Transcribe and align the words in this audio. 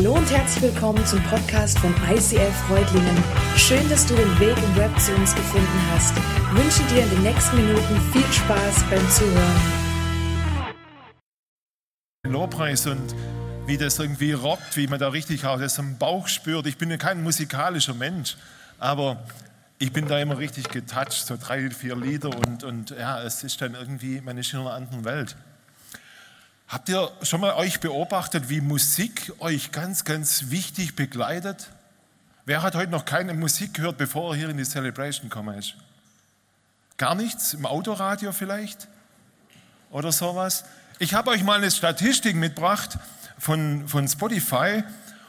Hallo 0.00 0.14
und 0.14 0.30
herzlich 0.30 0.72
willkommen 0.72 1.04
zum 1.04 1.22
Podcast 1.24 1.78
von 1.78 1.94
ICF 2.10 2.56
Freudlingen. 2.66 3.22
Schön, 3.54 3.86
dass 3.90 4.06
du 4.06 4.14
den 4.14 4.40
Weg 4.40 4.56
im 4.56 4.76
Web 4.76 4.98
zu 4.98 5.14
uns 5.14 5.34
gefunden 5.34 5.90
hast. 5.92 6.16
Ich 6.16 6.54
wünsche 6.56 6.82
dir 6.94 7.02
in 7.02 7.10
den 7.10 7.22
nächsten 7.22 7.56
Minuten 7.56 8.00
viel 8.10 8.32
Spaß 8.32 8.82
beim 8.88 9.10
Zuhören. 9.10 9.60
Lobpreis 12.26 12.86
und 12.86 13.14
wie 13.66 13.76
das 13.76 13.98
irgendwie 13.98 14.32
rockt, 14.32 14.74
wie 14.78 14.86
man 14.86 14.98
da 14.98 15.08
richtig 15.08 15.44
auch 15.44 15.58
das 15.58 15.78
am 15.78 15.98
Bauch 15.98 16.28
spürt. 16.28 16.66
Ich 16.66 16.78
bin 16.78 16.90
ja 16.90 16.96
kein 16.96 17.22
musikalischer 17.22 17.92
Mensch, 17.92 18.38
aber 18.78 19.22
ich 19.78 19.92
bin 19.92 20.08
da 20.08 20.18
immer 20.18 20.38
richtig 20.38 20.70
getoucht, 20.70 21.12
so 21.12 21.36
drei, 21.38 21.68
vier 21.68 21.94
Lieder 21.94 22.30
und, 22.30 22.64
und 22.64 22.88
ja, 22.98 23.22
es 23.22 23.44
ist 23.44 23.60
dann 23.60 23.74
irgendwie, 23.74 24.22
man 24.22 24.38
ist 24.38 24.50
in 24.54 24.60
einer 24.60 24.72
anderen 24.72 25.04
Welt. 25.04 25.36
Habt 26.70 26.88
ihr 26.88 27.10
schon 27.22 27.40
mal 27.40 27.54
euch 27.54 27.80
beobachtet, 27.80 28.48
wie 28.48 28.60
Musik 28.60 29.32
euch 29.40 29.72
ganz, 29.72 30.04
ganz 30.04 30.50
wichtig 30.50 30.94
begleitet? 30.94 31.68
Wer 32.44 32.62
hat 32.62 32.76
heute 32.76 32.92
noch 32.92 33.04
keine 33.04 33.34
Musik 33.34 33.74
gehört, 33.74 33.98
bevor 33.98 34.32
er 34.32 34.36
hier 34.38 34.48
in 34.50 34.56
die 34.56 34.62
Celebration 34.62 35.28
gekommen 35.28 35.58
ist? 35.58 35.74
Gar 36.96 37.16
nichts? 37.16 37.54
Im 37.54 37.66
Autoradio 37.66 38.30
vielleicht? 38.30 38.86
Oder 39.90 40.12
sowas? 40.12 40.64
Ich 41.00 41.12
habe 41.12 41.30
euch 41.30 41.42
mal 41.42 41.58
eine 41.58 41.72
Statistik 41.72 42.36
mitgebracht 42.36 43.00
von, 43.36 43.88
von 43.88 44.06
Spotify 44.06 44.84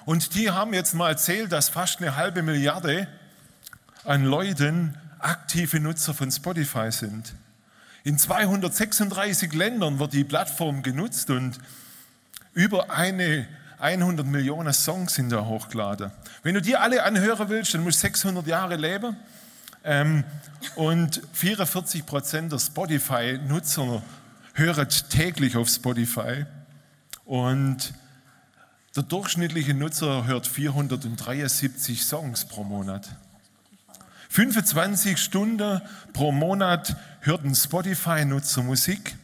und 0.06 0.36
die 0.36 0.52
haben 0.52 0.76
jetzt 0.76 0.94
mal 0.94 1.10
erzählt, 1.10 1.52
dass 1.52 1.70
fast 1.70 2.02
eine 2.02 2.18
halbe 2.18 2.44
Milliarde 2.44 3.08
an 4.04 4.26
Leuten 4.26 4.96
aktive 5.18 5.80
Nutzer 5.80 6.14
von 6.14 6.32
Spotify 6.32 6.92
sind. 6.92 7.34
In 8.04 8.18
236 8.18 9.54
Ländern 9.54 10.00
wird 10.00 10.14
die 10.14 10.24
Plattform 10.24 10.82
genutzt 10.82 11.30
und 11.30 11.60
über 12.54 12.90
eine 12.90 13.48
100 13.80 14.26
Millionen 14.26 14.74
Songs 14.74 15.16
sind 15.16 15.32
da 15.32 15.46
hochgeladen. 15.46 16.12
Wenn 16.44 16.56
du 16.56 16.62
die 16.62 16.76
alle 16.76 17.04
anhören 17.04 17.50
willst, 17.50 17.74
dann 17.74 17.84
musst 17.84 17.98
du 18.00 18.08
600 18.08 18.48
Jahre 18.48 18.76
leben. 18.76 19.18
Ähm, 19.84 20.24
und 20.76 21.22
44 21.34 22.06
Prozent 22.06 22.52
der 22.52 22.60
Spotify-Nutzer 22.60 24.04
hören 24.54 24.88
täglich 25.10 25.58
auf 25.58 25.70
Spotify. 25.70 26.46
Und 27.26 27.94
der 28.96 29.04
durchschnittliche 29.04 29.74
Nutzer 29.74 30.26
hört 30.26 30.48
473 30.48 32.04
Songs 32.04 32.46
pro 32.46 32.64
Monat. 32.64 33.10
25 34.32 35.18
Stunden 35.18 35.82
pro 36.14 36.32
Monat 36.32 36.96
hört 37.20 37.44
ein 37.44 37.54
Spotify-Nutzer 37.54 38.64
Musik. 38.64 39.18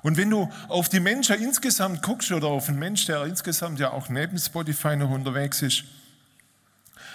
Und 0.00 0.16
wenn 0.16 0.30
du 0.30 0.50
auf 0.68 0.88
die 0.88 1.00
Menschen 1.00 1.36
insgesamt 1.42 2.00
guckst 2.00 2.32
oder 2.32 2.46
auf 2.46 2.70
einen 2.70 2.78
Mensch, 2.78 3.04
der 3.04 3.24
insgesamt 3.24 3.78
ja 3.78 3.90
auch 3.90 4.08
neben 4.08 4.38
Spotify 4.38 4.96
noch 4.96 5.10
unterwegs 5.10 5.60
ist, 5.60 5.84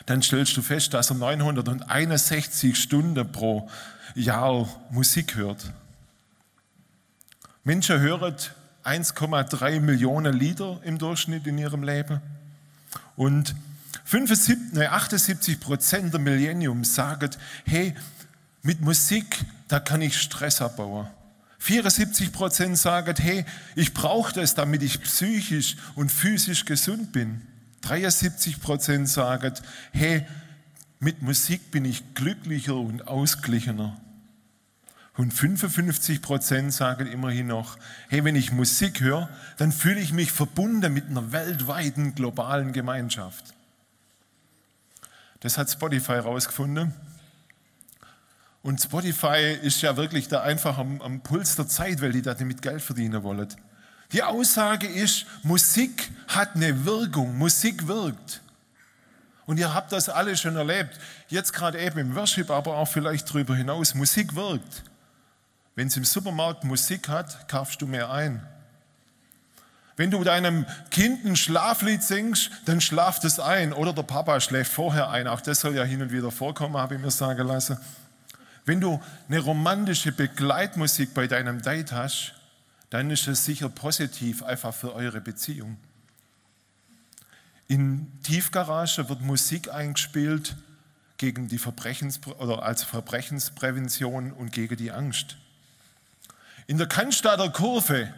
dann 0.06 0.22
stellst 0.22 0.56
du 0.58 0.62
fest, 0.62 0.94
dass 0.94 1.10
er 1.10 1.16
961 1.16 2.78
Stunden 2.80 3.32
pro 3.32 3.68
Jahr 4.14 4.70
Musik 4.92 5.34
hört. 5.36 5.74
Menschen 7.64 8.00
hören 8.00 8.36
1,3 8.84 9.80
Millionen 9.80 10.34
Lieder 10.34 10.80
im 10.84 11.00
Durchschnitt 11.00 11.48
in 11.48 11.58
ihrem 11.58 11.82
Leben. 11.82 12.22
Und 13.16 13.56
75, 13.56 13.67
78 14.10 15.60
Prozent 15.60 16.14
der 16.14 16.22
Millennium 16.22 16.84
sagen, 16.84 17.32
hey, 17.66 17.94
mit 18.62 18.82
Musik, 18.82 19.26
da 19.68 19.80
kann 19.80 20.02
ich 20.02 20.20
Stress 20.20 20.62
abbauen. 20.62 21.08
74 21.60 22.32
Prozent 22.32 22.78
sagen, 22.78 23.16
hey, 23.20 23.46
ich 23.76 23.94
brauche 23.94 24.34
das, 24.34 24.56
damit 24.56 24.84
ich 24.84 25.02
psychisch 25.02 25.76
und 25.96 26.12
physisch 26.12 26.66
gesund 26.66 27.12
bin. 27.12 27.42
73 27.82 28.62
Prozent 28.62 29.10
sagen, 29.10 29.54
hey, 29.92 30.26
mit 31.00 31.22
Musik 31.22 31.72
bin 31.72 31.86
ich 31.86 32.14
glücklicher 32.14 32.76
und 32.76 33.08
ausgeglichener. 33.08 34.00
Und 35.16 35.34
55 35.34 36.22
Prozent 36.22 36.74
sagen 36.74 37.08
immerhin 37.08 37.48
noch, 37.48 37.78
hey, 38.08 38.24
wenn 38.24 38.36
ich 38.36 38.52
Musik 38.52 39.02
höre, 39.02 39.30
dann 39.58 39.72
fühle 39.72 40.00
ich 40.00 40.14
mich 40.14 40.32
verbunden 40.32 40.94
mit 40.94 41.10
einer 41.10 41.32
weltweiten 41.32 42.14
globalen 42.14 42.72
Gemeinschaft. 42.72 43.57
Das 45.40 45.58
hat 45.58 45.70
Spotify 45.70 46.14
herausgefunden. 46.14 46.94
Und 48.64 48.82
Spotify 48.82 49.58
ist 49.62 49.82
ja 49.82 49.96
wirklich 49.96 50.28
da 50.28 50.42
einfach 50.42 50.78
am, 50.78 51.02
am 51.02 51.22
Puls 51.22 51.56
der 51.56 51.68
Zeit, 51.68 52.02
weil 52.02 52.12
die 52.12 52.22
da 52.22 52.34
damit 52.34 52.62
Geld 52.62 52.82
verdienen 52.82 53.24
wollen. 53.24 53.48
Die 54.12 54.24
Aussage 54.24 54.88
ist, 54.88 55.26
Musik 55.44 56.10
hat 56.28 56.56
eine 56.56 56.86
Wirkung, 56.86 57.38
Musik 57.38 57.88
wirkt. 57.88 58.42
Und 59.46 59.58
ihr 59.58 59.74
habt 59.74 59.92
das 59.92 60.10
alle 60.10 60.36
schon 60.36 60.58
erlebt, 60.58 61.00
jetzt 61.30 61.54
gerade 61.54 61.80
eben 61.80 62.00
im 62.00 62.16
Worship, 62.16 62.50
aber 62.50 62.76
auch 62.76 62.88
vielleicht 62.88 63.30
darüber 63.30 63.56
hinaus, 63.56 63.96
Musik 63.96 64.36
wirkt. 64.36 64.84
Wenn 65.76 65.88
es 65.88 65.96
im 65.96 66.04
Supermarkt 66.04 66.64
Musik 66.64 67.08
hat, 67.08 67.48
kaufst 67.48 67.82
du 67.82 67.88
mehr 67.88 68.10
ein. 68.12 68.46
Wenn 69.98 70.12
du 70.12 70.24
deinem 70.24 70.68
Kind 70.92 71.26
ein 71.26 71.36
Schlaflied 71.36 72.04
singst, 72.04 72.52
dann 72.66 72.82
schlaft 72.82 73.26
es 73.26 73.40
ein. 73.40 73.74
Oder 73.74 73.94
der 73.94 74.04
Papa 74.04 74.40
schläft 74.40 74.72
vorher 74.72 75.10
ein. 75.10 75.28
Auch 75.28 75.42
das 75.42 75.60
soll 75.60 75.76
ja 75.76 75.84
hin 75.84 76.04
und 76.04 76.12
wieder 76.12 76.32
vorkommen, 76.32 76.78
habe 76.78 76.96
ich 76.96 77.02
mir 77.02 77.10
sagen 77.10 77.48
lassen. 77.48 77.78
Wenn 78.64 78.80
du 78.80 79.02
eine 79.28 79.40
romantische 79.40 80.12
Begleitmusik 80.12 81.16
bei 81.16 81.26
deinem 81.26 81.64
Date 81.64 81.94
hast, 81.94 82.34
dann 82.92 83.10
ist 83.10 83.28
es 83.28 83.44
sicher 83.44 83.70
positiv 83.70 84.44
einfach 84.44 84.74
für 84.74 84.94
eure 84.94 85.20
Beziehung. 85.20 85.78
In 87.68 88.22
Tiefgarage 88.22 89.10
wird 89.10 89.22
Musik 89.22 89.74
eingespielt 89.74 90.56
gegen 91.18 91.48
die 91.48 91.58
Verbrechens 91.58 92.20
oder 92.38 92.62
als 92.62 92.84
Verbrechensprävention 92.84 94.32
und 94.32 94.52
gegen 94.52 94.78
die 94.78 94.92
Angst. 94.92 95.38
In 96.68 96.78
der 96.78 96.88
Cannstatter 96.88 97.50
Kurve 97.50 98.14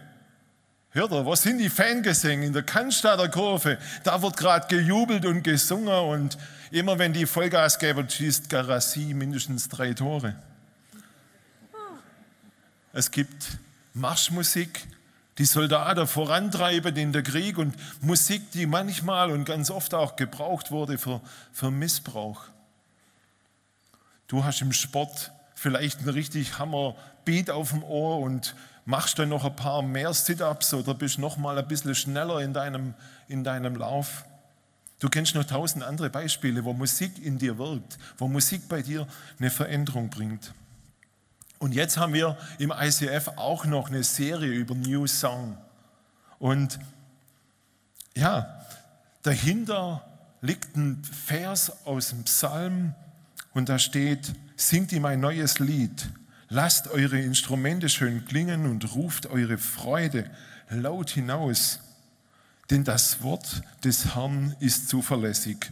Hört 0.91 1.11
ihr, 1.11 1.23
was 1.23 1.44
sind 1.44 1.59
die 1.59 1.69
Fangesänge 1.69 2.47
in 2.47 2.53
der 2.53 2.63
Cannstatter 2.63 3.29
Kurve? 3.29 3.77
Da 4.03 4.19
wird 4.23 4.38
gerade 4.38 4.67
gejubelt 4.67 5.23
und 5.23 5.44
gesungen 5.44 5.94
und 5.94 6.38
immer 6.72 6.97
wenn 6.97 7.13
die 7.13 7.27
Vollgas 7.27 7.77
geben, 7.77 8.09
schießt 8.09 8.50
Garassi 8.50 9.13
mindestens 9.13 9.69
drei 9.69 9.94
Tore. 9.94 10.35
Es 12.91 13.11
gibt 13.11 13.59
Marschmusik, 13.94 14.88
die 15.38 15.45
Soldaten 15.45 16.07
vorantreiben 16.07 16.95
in 16.95 17.13
der 17.13 17.21
Krieg 17.21 17.59
und 17.59 17.75
Musik, 18.01 18.51
die 18.53 18.66
manchmal 18.66 19.29
und 19.29 19.45
ganz 19.45 19.69
oft 19.69 19.94
auch 19.94 20.16
gebraucht 20.16 20.71
wurde 20.71 20.97
für, 20.97 21.21
für 21.53 21.69
Missbrauch. 21.69 22.41
Du 24.27 24.44
hast 24.44 24.61
im 24.61 24.73
Sport 24.73 25.31
vielleicht 25.53 26.00
einen 26.00 26.09
richtig 26.09 26.57
Hammer 26.57 26.95
Beat 27.25 27.51
auf 27.51 27.69
dem 27.69 27.83
Ohr 27.83 28.19
und 28.21 28.56
machst 28.89 29.19
dann 29.19 29.29
noch 29.29 29.45
ein 29.45 29.55
paar 29.55 29.83
mehr 29.83 30.11
Sit-ups 30.16 30.73
oder 30.73 30.95
bist 30.95 31.19
noch 31.19 31.38
mal 31.38 31.55
ein 31.59 31.67
bisschen 31.67 31.94
schneller 31.94 32.41
in 32.41 32.53
deinem, 32.53 32.95
in 33.27 33.44
deinem 33.44 33.75
Lauf. 33.75 34.25
Du 34.97 35.09
kennst 35.09 35.35
noch 35.35 35.44
tausend 35.44 35.83
andere 35.83 36.09
Beispiele, 36.09 36.66
wo 36.66 36.73
Musik 36.73 37.23
in 37.23 37.38
dir 37.38 37.59
wirkt, 37.59 38.00
wo 38.17 38.27
Musik 38.27 38.67
bei 38.67 38.81
dir 38.81 39.05
eine 39.38 39.51
Veränderung 39.51 40.09
bringt. 40.09 40.55
Und 41.59 41.75
jetzt 41.75 41.97
haben 41.97 42.13
wir 42.13 42.35
im 42.57 42.73
ICF 42.75 43.27
auch 43.35 43.63
noch 43.66 43.89
eine 43.89 44.03
Serie 44.03 44.51
über 44.51 44.73
New 44.73 45.06
Song. 45.06 45.56
Und 46.39 46.79
ja, 48.17 48.66
dahinter 49.21 50.03
liegt 50.41 50.75
ein 50.75 51.03
Vers 51.03 51.85
aus 51.85 52.09
dem 52.09 52.23
Psalm 52.23 52.95
und 53.53 53.69
da 53.69 53.77
steht, 53.77 54.33
singt 54.56 54.91
ihm 54.94 55.06
ein 55.06 55.19
neues 55.19 55.59
Lied, 55.59 56.09
Lasst 56.51 56.87
eure 56.87 57.19
Instrumente 57.19 57.89
schön 57.89 58.25
klingen 58.25 58.65
und 58.65 58.95
ruft 58.95 59.27
eure 59.27 59.59
Freude 59.59 60.29
laut 60.69 61.11
hinaus. 61.11 61.79
Denn 62.71 62.83
das 62.83 63.21
Wort 63.21 63.62
des 63.83 64.15
Herrn 64.15 64.56
ist 64.59 64.89
zuverlässig. 64.89 65.71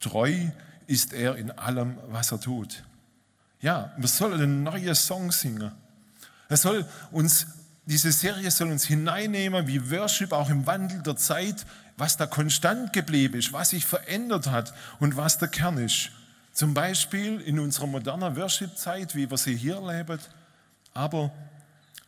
Treu 0.00 0.34
ist 0.86 1.12
er 1.12 1.36
in 1.36 1.50
allem, 1.50 1.98
was 2.08 2.32
er 2.32 2.40
tut. 2.40 2.84
Ja, 3.60 3.92
wir 3.98 4.08
sollen 4.08 4.40
einen 4.40 4.62
neuen 4.62 4.94
Song 4.94 5.30
singen. 5.30 5.72
Er 6.48 6.56
soll 6.56 6.86
uns, 7.10 7.46
diese 7.84 8.12
Serie 8.12 8.50
soll 8.50 8.70
uns 8.70 8.84
hineinnehmen, 8.84 9.66
wie 9.66 9.90
Worship 9.90 10.32
auch 10.32 10.48
im 10.48 10.66
Wandel 10.66 11.02
der 11.02 11.16
Zeit, 11.16 11.66
was 11.96 12.16
da 12.16 12.26
konstant 12.26 12.92
geblieben 12.94 13.38
ist, 13.38 13.52
was 13.52 13.70
sich 13.70 13.84
verändert 13.84 14.50
hat 14.50 14.74
und 15.00 15.16
was 15.16 15.38
der 15.38 15.48
Kern 15.48 15.78
ist. 15.78 16.10
Zum 16.54 16.72
Beispiel 16.72 17.40
in 17.40 17.58
unserer 17.58 17.88
modernen 17.88 18.36
Worship-Zeit, 18.36 19.16
wie 19.16 19.28
wir 19.28 19.36
sie 19.36 19.56
hier 19.56 19.74
erleben, 19.74 20.20
aber 20.94 21.32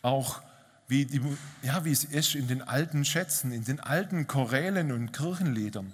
auch 0.02 0.40
wie, 0.86 1.04
die, 1.04 1.20
ja, 1.62 1.84
wie 1.84 1.90
es 1.90 2.04
ist 2.04 2.36
in 2.36 2.46
den 2.46 2.62
alten 2.62 3.04
Schätzen, 3.04 3.50
in 3.50 3.64
den 3.64 3.80
alten 3.80 4.28
Chorälen 4.28 4.92
und 4.92 5.10
Kirchenliedern. 5.12 5.92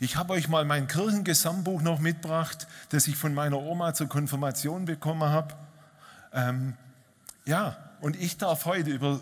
Ich 0.00 0.16
habe 0.16 0.32
euch 0.32 0.48
mal 0.48 0.64
mein 0.64 0.88
Kirchengesangbuch 0.88 1.82
noch 1.82 2.00
mitgebracht, 2.00 2.66
das 2.88 3.06
ich 3.08 3.16
von 3.16 3.34
meiner 3.34 3.58
Oma 3.58 3.92
zur 3.92 4.08
Konfirmation 4.08 4.86
bekommen 4.86 5.28
habe. 5.28 5.54
Ähm, 6.32 6.78
ja, 7.44 7.76
und 8.00 8.16
ich 8.16 8.38
darf 8.38 8.64
heute 8.64 8.88
über 8.88 9.20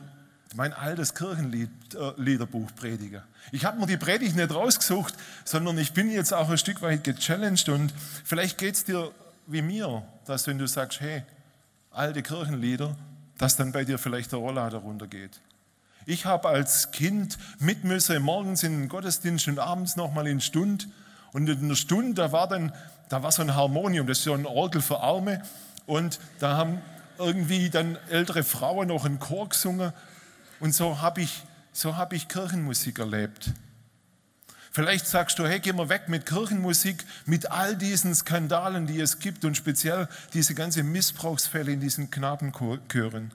mein 0.55 0.73
altes 0.73 1.15
Kirchenliederbuch 1.15 2.75
predige. 2.75 3.23
Ich 3.53 3.65
habe 3.65 3.79
mir 3.79 3.87
die 3.87 3.97
Predigt 3.97 4.37
nicht 4.37 4.53
rausgesucht, 4.53 5.15
sondern 5.45 5.79
ich 5.79 5.93
bin 5.93 6.11
jetzt 6.11 6.33
auch 6.33 6.51
ein 6.51 6.59
Stück 6.59 6.83
weit 6.83 7.05
gechallenged 7.05 7.69
und 7.69 7.93
vielleicht 8.25 8.59
geht 8.59 8.75
es 8.75 8.85
dir 8.85 9.13
wie 9.47 9.63
mir, 9.63 10.03
dass 10.27 10.47
wenn 10.47 10.59
du 10.59 10.67
sagst, 10.67 11.01
hey, 11.01 11.23
alte 11.91 12.23
Kirchenlieder, 12.23 12.97
dass 13.39 13.57
dann 13.57 13.73
bei 13.73 13.85
dir 13.85 13.99
vielleicht 13.99 14.33
der 14.33 14.39
Rollader 14.39 14.79
runtergeht. 14.79 15.41
Ich 16.07 16.25
habe 16.27 16.49
als 16.49 16.91
Kind 16.91 17.39
mit 17.59 17.85
müssen, 17.85 18.23
morgens 18.23 18.63
in 18.63 18.73
den 18.73 18.89
Gottesdienst 18.89 19.49
und 19.49 19.59
abends 19.59 19.97
nochmal 19.97 20.27
in 20.27 20.41
Stund. 20.41 20.89
Und 21.33 21.49
in 21.49 21.69
der 21.69 21.77
Stunde, 21.77 22.15
da 22.15 22.33
war 22.33 22.49
dann, 22.49 22.73
da 23.09 23.23
war 23.23 23.31
so 23.31 23.43
ein 23.43 23.55
Harmonium, 23.55 24.07
das 24.07 24.19
ist 24.19 24.25
so 24.25 24.35
ein 24.35 24.47
Orgel 24.47 24.83
für 24.83 25.01
Arme. 25.01 25.43
Und 25.87 26.19
da 26.39 26.57
haben 26.57 26.81
irgendwie 27.19 27.71
dann 27.71 27.97
ältere 28.09 28.43
Frauen 28.43 28.89
noch 28.89 29.05
einen 29.05 29.21
Chor 29.21 29.49
gesungen. 29.49 29.93
Und 30.61 30.75
so 30.75 31.01
habe 31.01 31.23
ich, 31.23 31.43
so 31.73 31.97
hab 31.97 32.13
ich 32.13 32.29
Kirchenmusik 32.29 32.99
erlebt. 32.99 33.53
Vielleicht 34.73 35.07
sagst 35.07 35.39
du, 35.41 35.47
hey, 35.47 35.59
geh 35.59 35.73
mal 35.73 35.89
weg 35.89 36.09
mit 36.09 36.27
Kirchenmusik, 36.27 37.05
mit 37.27 37.51
all 37.51 37.77
diesen 37.77 38.15
Skandalen, 38.15 38.87
die 38.87 39.01
es 39.01 39.19
gibt 39.19 39.45
und 39.45 39.57
speziell 39.57 40.09
diese 40.33 40.55
ganzen 40.55 40.93
Missbrauchsfälle 40.93 41.73
in 41.73 41.81
diesen 41.81 42.11
Knabenchören. 42.11 43.33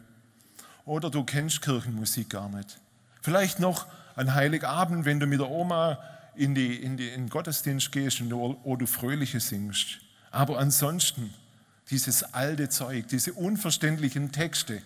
Oder 0.86 1.10
du 1.10 1.26
kennst 1.26 1.62
Kirchenmusik 1.62 2.30
gar 2.30 2.48
nicht. 2.48 2.80
Vielleicht 3.22 3.60
noch 3.60 3.88
an 4.16 4.34
Heiligabend, 4.34 5.04
wenn 5.04 5.20
du 5.20 5.26
mit 5.26 5.42
der 5.42 5.50
Oma 5.50 6.00
in, 6.36 6.56
die, 6.56 6.76
in, 6.76 6.96
die, 6.96 7.10
in 7.10 7.24
den 7.24 7.30
Gottesdienst 7.30 7.92
gehst 7.92 8.22
und 8.22 8.30
du, 8.30 8.58
oh, 8.64 8.76
du 8.78 8.86
Fröhliche 8.86 9.42
singst. 9.42 10.00
Aber 10.32 10.60
ansonsten, 10.60 11.34
dieses 11.90 12.24
alte 12.24 12.70
Zeug, 12.70 13.08
diese 13.10 13.34
unverständlichen 13.34 14.32
Texte, 14.32 14.82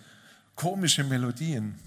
komische 0.56 1.04
Melodien. 1.04 1.78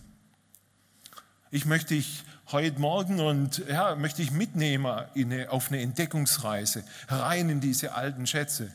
Ich 1.56 1.66
möchte 1.68 1.94
dich 1.94 2.24
heute 2.52 2.82
Morgen 2.82 3.20
und 3.20 3.62
ja, 3.70 3.94
möchte 3.94 4.24
ich 4.24 4.32
mitnehmen 4.32 4.88
eine, 4.88 5.52
auf 5.52 5.70
eine 5.70 5.82
Entdeckungsreise 5.82 6.84
rein 7.08 7.48
in 7.48 7.62
diese 7.62 7.94
alten 7.94 8.26
Schätze. 8.26 8.72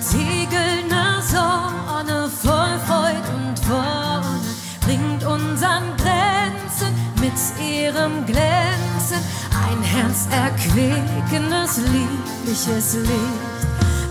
Segelnde 0.00 1.22
Sonne 1.22 2.28
voll 2.28 2.80
Freud 2.88 3.22
und 3.36 3.70
Wonne 3.70 4.40
bringt 4.80 5.22
unseren 5.22 5.96
Grenzen 5.96 6.92
mit 7.20 7.64
ihrem 7.64 8.26
Glänzen 8.26 9.20
ein 9.68 9.80
herzerquickendes, 9.80 11.78
liebliches 11.78 12.94
Licht. 12.94 13.68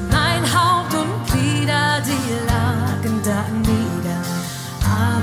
Mein 0.10 0.44
Haupt 0.44 0.94
und 0.94 1.26
Glieder, 1.30 2.02
die 2.06 2.53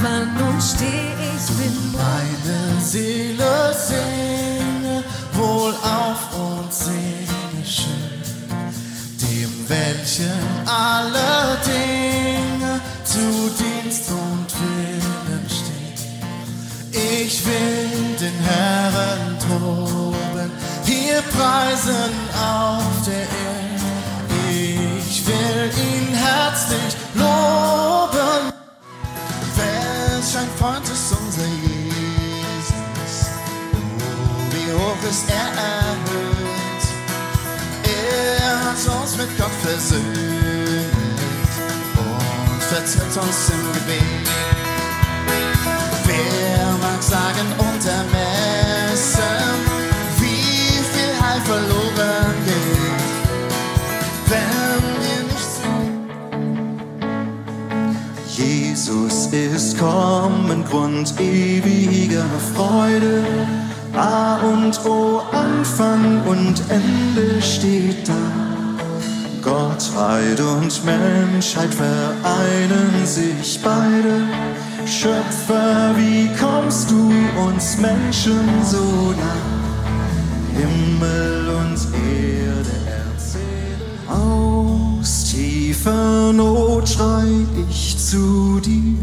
aber 0.00 0.24
nun 0.38 0.60
steh 0.60 1.12
ich 1.36 1.46
bin 1.56 1.92
Meine 1.92 2.80
Seele 2.80 3.74
singe 3.74 5.04
wohl 5.34 5.74
auf 5.74 6.22
und 6.34 6.72
singe 6.72 7.64
schön, 7.64 8.22
dem 9.20 9.68
welchen 9.68 10.40
alle 10.66 11.58
Dinge 11.64 12.80
zu 13.04 13.50
Dienst 13.58 14.10
und 14.10 14.48
Willen 14.60 15.46
stehen. 15.48 16.92
Ich 16.92 17.44
will 17.44 18.16
den 18.18 18.38
Herrn 18.44 19.38
toben, 19.46 20.50
hier 20.84 21.22
preisen 21.32 22.12
auf 22.34 23.06
der 23.06 23.26
Erde. 23.44 23.60
Ich 24.50 25.26
will 25.26 25.70
ihn 25.76 26.14
herzlich 26.14 26.96
loben 27.14 27.99
ein 30.40 30.48
Freund 30.58 30.88
ist 30.88 31.12
unser 31.12 31.46
Jesus. 31.46 33.14
Oh, 33.74 34.54
wie 34.54 34.72
hoch 34.72 35.10
ist 35.10 35.28
er 35.28 35.50
erhöht. 35.68 36.84
Er 37.84 38.64
hat 38.64 39.00
uns 39.02 39.16
mit 39.18 39.36
Gott 39.36 39.56
versöhnt 39.62 40.06
und 41.98 42.62
vertritt 42.62 43.16
uns 43.22 43.50
im 43.50 43.72
Gebet. 43.72 44.59
Kommen, 59.80 60.64
Grund 60.64 61.14
ewiger 61.18 62.26
Freude. 62.54 63.24
A 63.96 64.36
und 64.36 64.78
O, 64.86 65.22
Anfang 65.32 66.22
und 66.26 66.62
Ende 66.68 67.42
steht 67.42 68.08
da. 68.08 68.14
Gottheit 69.42 70.38
und 70.38 70.84
Menschheit 70.84 71.72
vereinen 71.74 73.06
sich 73.06 73.58
beide. 73.64 74.28
Schöpfer, 74.86 75.94
wie 75.96 76.28
kommst 76.38 76.90
du 76.90 77.10
uns 77.46 77.78
Menschen 77.78 78.48
so 78.64 79.14
nah? 79.18 79.60
Himmel 80.54 81.48
und 81.48 81.78
Erde 81.94 82.76
erzählen. 82.86 83.90
Aus 84.08 85.24
tiefer 85.30 86.32
Not 86.32 86.88
schrei 86.88 87.26
ich 87.68 87.96
zu 87.98 88.60
dir, 88.60 88.98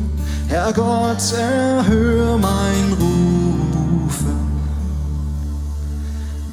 Herr 0.49 0.73
Gott, 0.73 1.33
erhör 1.33 2.38
mein 2.38 2.94
Rufen. 2.94 4.38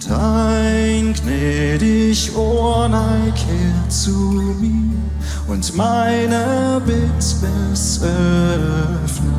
Dein 0.09 1.15
gnädig 1.15 2.35
Ohr 2.37 2.89
neig 2.89 3.37
her 3.37 3.89
zu 3.89 4.11
mir 4.61 4.99
und 5.47 5.77
meine 5.77 6.83
Bittbess 6.85 8.01
öffne. 8.03 9.33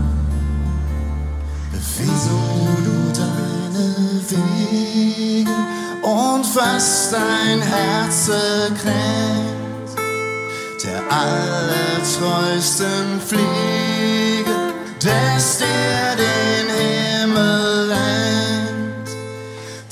Wieso 1.98 2.42
du 2.84 3.12
deine 3.14 3.96
Wege 4.30 5.50
und 6.02 6.46
was 6.56 7.12
dein 7.12 7.62
Herz 7.62 8.30
kränkt, 8.82 9.96
der 10.84 11.02
allertreusten 11.10 13.22
Fliege, 13.26 14.25
des 15.06 15.58
der 15.60 16.16
den 16.16 16.68
Himmel 16.80 17.90
lenkt, 17.90 19.10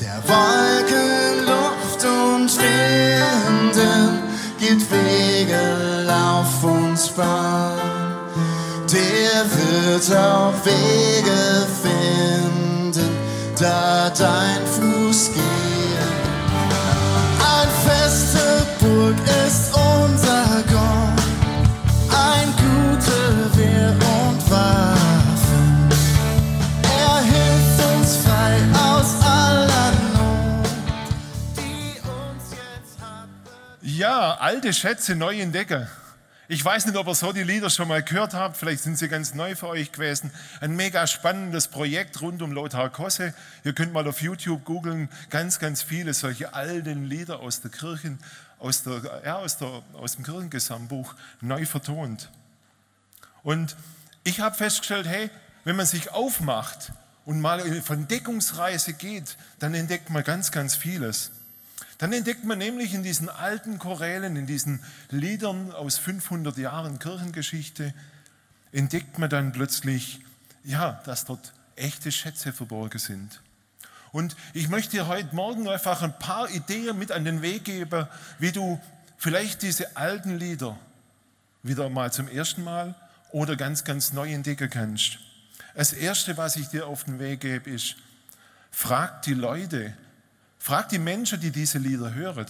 der 0.01 0.17
Wolken, 0.27 1.45
Luft 1.45 2.03
und 2.03 2.49
Winden 2.57 4.19
gibt 4.59 4.89
Wege, 4.91 6.05
Lauf 6.07 6.63
und 6.63 7.15
Bahn. 7.15 7.77
Der 8.91 9.45
wird 9.55 10.17
auch 10.17 10.53
Wege 10.65 11.67
finden, 11.83 13.09
da 13.59 14.09
dein 14.09 14.65
Fuß 14.65 15.31
geht. 15.33 15.52
Ja, 34.03 34.33
alte 34.33 34.73
Schätze 34.73 35.15
neu 35.15 35.39
entdecken. 35.39 35.87
Ich 36.49 36.65
weiß 36.65 36.87
nicht, 36.87 36.97
ob 36.97 37.07
ihr 37.07 37.15
so 37.15 37.31
die 37.31 37.43
Lieder 37.43 37.69
schon 37.69 37.87
mal 37.87 38.03
gehört 38.03 38.33
habt, 38.33 38.57
vielleicht 38.57 38.83
sind 38.83 38.97
sie 38.97 39.07
ganz 39.07 39.33
neu 39.33 39.55
für 39.55 39.69
euch 39.69 39.93
gewesen. 39.93 40.29
Ein 40.59 40.75
mega 40.75 41.07
spannendes 41.07 41.69
Projekt 41.69 42.19
rund 42.21 42.41
um 42.41 42.51
Lothar 42.51 42.89
Kosse. 42.89 43.33
Ihr 43.63 43.71
könnt 43.71 43.93
mal 43.93 44.05
auf 44.05 44.21
YouTube 44.21 44.65
googeln, 44.65 45.07
ganz, 45.29 45.57
ganz 45.57 45.83
viele 45.83 46.13
solche 46.13 46.53
alten 46.53 47.05
Lieder 47.05 47.39
aus 47.39 47.61
der 47.61 47.71
Kirche, 47.71 48.17
aus, 48.59 48.83
der, 48.83 49.21
ja, 49.23 49.37
aus, 49.37 49.57
der, 49.57 49.81
aus 49.93 50.17
dem 50.17 50.25
Kirchengesangbuch 50.25 51.15
neu 51.39 51.65
vertont. 51.65 52.29
Und 53.41 53.77
ich 54.25 54.41
habe 54.41 54.53
festgestellt, 54.53 55.07
hey, 55.07 55.29
wenn 55.63 55.77
man 55.77 55.85
sich 55.85 56.11
aufmacht 56.11 56.91
und 57.23 57.39
mal 57.39 57.81
von 57.81 58.05
Deckungsreise 58.09 58.95
geht, 58.95 59.37
dann 59.59 59.73
entdeckt 59.73 60.09
man 60.09 60.25
ganz, 60.25 60.51
ganz 60.51 60.75
vieles. 60.75 61.31
Dann 61.97 62.11
entdeckt 62.13 62.43
man 62.43 62.57
nämlich 62.57 62.93
in 62.93 63.03
diesen 63.03 63.29
alten 63.29 63.79
Chorälen, 63.79 64.35
in 64.35 64.45
diesen 64.45 64.83
Liedern 65.09 65.71
aus 65.71 65.97
500 65.97 66.57
Jahren 66.57 66.99
Kirchengeschichte, 66.99 67.93
entdeckt 68.71 69.19
man 69.19 69.29
dann 69.29 69.51
plötzlich, 69.51 70.19
ja, 70.63 71.01
dass 71.05 71.25
dort 71.25 71.53
echte 71.75 72.11
Schätze 72.11 72.51
verborgen 72.51 72.99
sind. 72.99 73.41
Und 74.11 74.35
ich 74.53 74.69
möchte 74.69 74.91
dir 74.91 75.07
heute 75.07 75.35
Morgen 75.35 75.67
einfach 75.67 76.01
ein 76.03 76.17
paar 76.19 76.49
Ideen 76.49 76.97
mit 76.97 77.11
an 77.11 77.25
den 77.25 77.41
Weg 77.41 77.65
geben, 77.65 78.07
wie 78.37 78.51
du 78.51 78.79
vielleicht 79.17 79.61
diese 79.61 79.97
alten 79.97 80.37
Lieder 80.37 80.77
wieder 81.63 81.89
mal 81.89 82.11
zum 82.11 82.27
ersten 82.27 82.63
Mal 82.63 82.93
oder 83.31 83.55
ganz, 83.55 83.83
ganz 83.83 84.13
neu 84.13 84.31
entdecken 84.31 84.69
kannst. 84.69 85.17
Das 85.73 85.93
Erste, 85.93 86.37
was 86.37 86.55
ich 86.55 86.67
dir 86.67 86.85
auf 86.85 87.05
den 87.05 87.19
Weg 87.19 87.39
gebe, 87.39 87.69
ist, 87.69 87.95
frag 88.69 89.23
die 89.23 89.33
Leute, 89.33 89.93
frag 90.63 90.87
die 90.87 90.97
Menschen, 90.97 91.41
die 91.41 91.51
diese 91.51 91.77
Lieder 91.77 92.13
hören. 92.13 92.45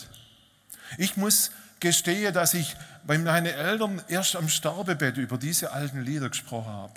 Ich 1.00 1.18
muss 1.18 1.50
gestehen, 1.80 2.32
dass 2.32 2.54
ich 2.54 2.76
bei 3.08 3.18
meinen 3.18 3.48
Eltern 3.48 4.04
erst 4.08 4.36
am 4.36 4.50
Sterbebett 4.50 5.18
über 5.18 5.40
diese 5.40 5.72
alten 5.72 6.04
Lieder 6.04 6.30
gesprochen 6.30 6.72
habe. 6.72 6.94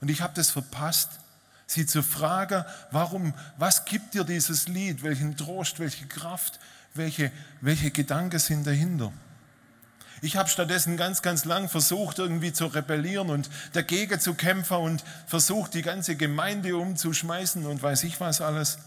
Und 0.00 0.08
ich 0.08 0.22
habe 0.22 0.34
das 0.36 0.50
verpasst, 0.52 1.10
sie 1.66 1.84
zu 1.84 2.04
fragen, 2.04 2.64
warum, 2.92 3.34
was 3.58 3.86
gibt 3.86 4.14
dir 4.14 4.22
dieses 4.22 4.68
Lied, 4.68 5.02
welchen 5.02 5.36
Trost, 5.36 5.80
welche 5.80 6.06
Kraft, 6.06 6.60
welche, 6.94 7.32
welche 7.60 7.90
Gedanken 7.90 8.38
sind 8.38 8.64
dahinter. 8.64 9.12
Ich 10.20 10.36
habe 10.36 10.48
stattdessen 10.48 10.96
ganz, 10.96 11.22
ganz 11.22 11.44
lang 11.44 11.68
versucht, 11.68 12.20
irgendwie 12.20 12.52
zu 12.52 12.66
rebellieren 12.66 13.30
und 13.30 13.50
dagegen 13.72 14.20
zu 14.20 14.34
kämpfen 14.34 14.76
und 14.76 15.02
versucht, 15.26 15.74
die 15.74 15.82
ganze 15.82 16.14
Gemeinde 16.14 16.76
umzuschmeißen 16.76 17.66
und 17.66 17.82
weiß 17.82 18.04
ich 18.04 18.20
was 18.20 18.40
alles. 18.40 18.78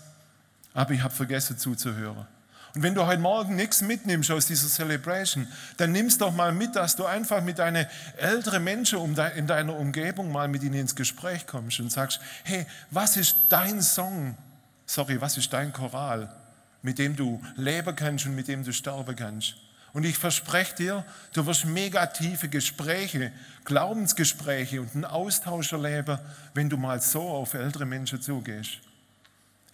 Aber 0.75 0.91
ich 0.91 1.01
habe 1.01 1.13
vergessen 1.13 1.57
zuzuhören. 1.57 2.27
Und 2.75 2.83
wenn 2.83 2.93
du 2.93 3.05
heute 3.05 3.21
Morgen 3.21 3.55
nichts 3.55 3.81
mitnimmst 3.81 4.29
aus 4.31 4.47
dieser 4.47 4.67
Celebration, 4.67 5.47
dann 5.77 5.93
nimmst 5.93 6.19
doch 6.19 6.33
mal 6.33 6.51
mit, 6.51 6.75
dass 6.75 6.97
du 6.97 7.05
einfach 7.05 7.41
mit 7.41 7.57
deinen 7.57 7.87
älteren 8.17 8.65
Menschen 8.65 8.99
in 9.37 9.47
deiner 9.47 9.75
Umgebung 9.77 10.29
mal 10.29 10.49
mit 10.49 10.61
ihnen 10.61 10.75
ins 10.75 10.93
Gespräch 10.93 11.47
kommst 11.47 11.79
und 11.79 11.89
sagst, 11.89 12.19
hey, 12.43 12.65
was 12.91 13.15
ist 13.15 13.37
dein 13.47 13.81
Song? 13.81 14.37
Sorry, 14.85 15.21
was 15.21 15.37
ist 15.37 15.53
dein 15.53 15.71
Choral, 15.71 16.29
mit 16.81 16.99
dem 16.99 17.15
du 17.15 17.41
leben 17.55 17.95
kannst 17.95 18.25
und 18.25 18.35
mit 18.35 18.49
dem 18.49 18.65
du 18.65 18.73
sterben 18.73 19.15
kannst? 19.15 19.55
Und 19.93 20.03
ich 20.03 20.17
verspreche 20.17 20.75
dir, 20.75 21.05
du 21.31 21.45
wirst 21.45 21.63
mega 21.63 22.05
tiefe 22.07 22.49
Gespräche, 22.49 23.31
Glaubensgespräche 23.63 24.81
und 24.81 24.93
einen 24.93 25.05
Austausch 25.05 25.71
erleben, 25.71 26.19
wenn 26.53 26.69
du 26.69 26.75
mal 26.75 26.99
so 26.99 27.21
auf 27.21 27.53
ältere 27.53 27.85
Menschen 27.85 28.21
zugehst. 28.21 28.79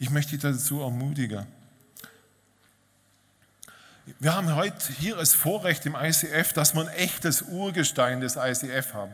Ich 0.01 0.09
möchte 0.09 0.31
dich 0.31 0.41
dazu 0.41 0.81
ermutigen. 0.81 1.45
Wir 4.19 4.33
haben 4.33 4.55
heute 4.55 4.91
hier 4.93 5.15
das 5.15 5.35
Vorrecht 5.35 5.85
im 5.85 5.95
ICF, 5.95 6.53
dass 6.53 6.73
wir 6.73 6.81
ein 6.81 6.87
echtes 6.87 7.43
Urgestein 7.43 8.19
des 8.19 8.35
ICF 8.35 8.95
haben. 8.95 9.11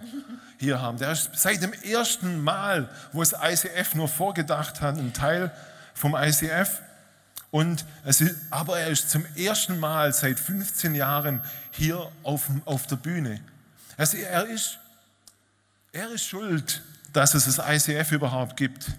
Hier 0.58 0.82
haben. 0.82 0.98
Der 0.98 1.12
ist 1.12 1.32
seit 1.34 1.62
dem 1.62 1.74
ersten 1.74 2.42
Mal, 2.42 2.90
wo 3.12 3.20
das 3.20 3.34
ICF 3.34 3.96
nur 3.96 4.08
vorgedacht 4.08 4.80
hat, 4.80 4.98
ein 4.98 5.12
Teil 5.12 5.52
vom 5.94 6.16
ICF. 6.16 6.82
Und 7.52 7.84
es 8.06 8.22
ist, 8.22 8.38
aber 8.50 8.80
er 8.80 8.88
ist 8.88 9.10
zum 9.10 9.26
ersten 9.36 9.82
Mal 9.82 10.14
seit 10.14 10.40
15 10.40 10.96
Jahren 10.96 11.44
hier 11.72 12.10
auf, 12.24 12.50
auf 12.64 12.88
der 12.88 12.96
Bühne. 12.96 13.42
Also 13.98 14.16
er, 14.16 14.46
ist, 14.46 14.80
er 15.92 16.12
ist 16.12 16.24
schuld, 16.24 16.82
dass 17.12 17.34
es 17.34 17.44
das 17.44 17.60
ICF 17.60 18.14
überhaupt 18.14 18.56
gibt. 18.56 18.90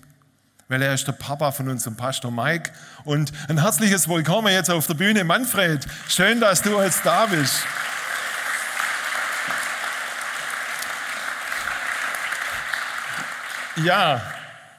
Weil 0.68 0.82
er 0.82 0.92
ist 0.92 1.06
der 1.06 1.12
Papa 1.12 1.50
von 1.50 1.68
unserem 1.68 1.96
Pastor 1.96 2.30
Mike. 2.30 2.70
Und 3.04 3.32
ein 3.48 3.58
herzliches 3.58 4.06
Willkommen 4.06 4.52
jetzt 4.52 4.70
auf 4.70 4.86
der 4.86 4.94
Bühne, 4.94 5.24
Manfred. 5.24 5.86
Schön, 6.08 6.40
dass 6.40 6.60
du 6.60 6.80
jetzt 6.82 7.04
da 7.04 7.26
bist. 7.26 7.64
Ja, 13.76 14.20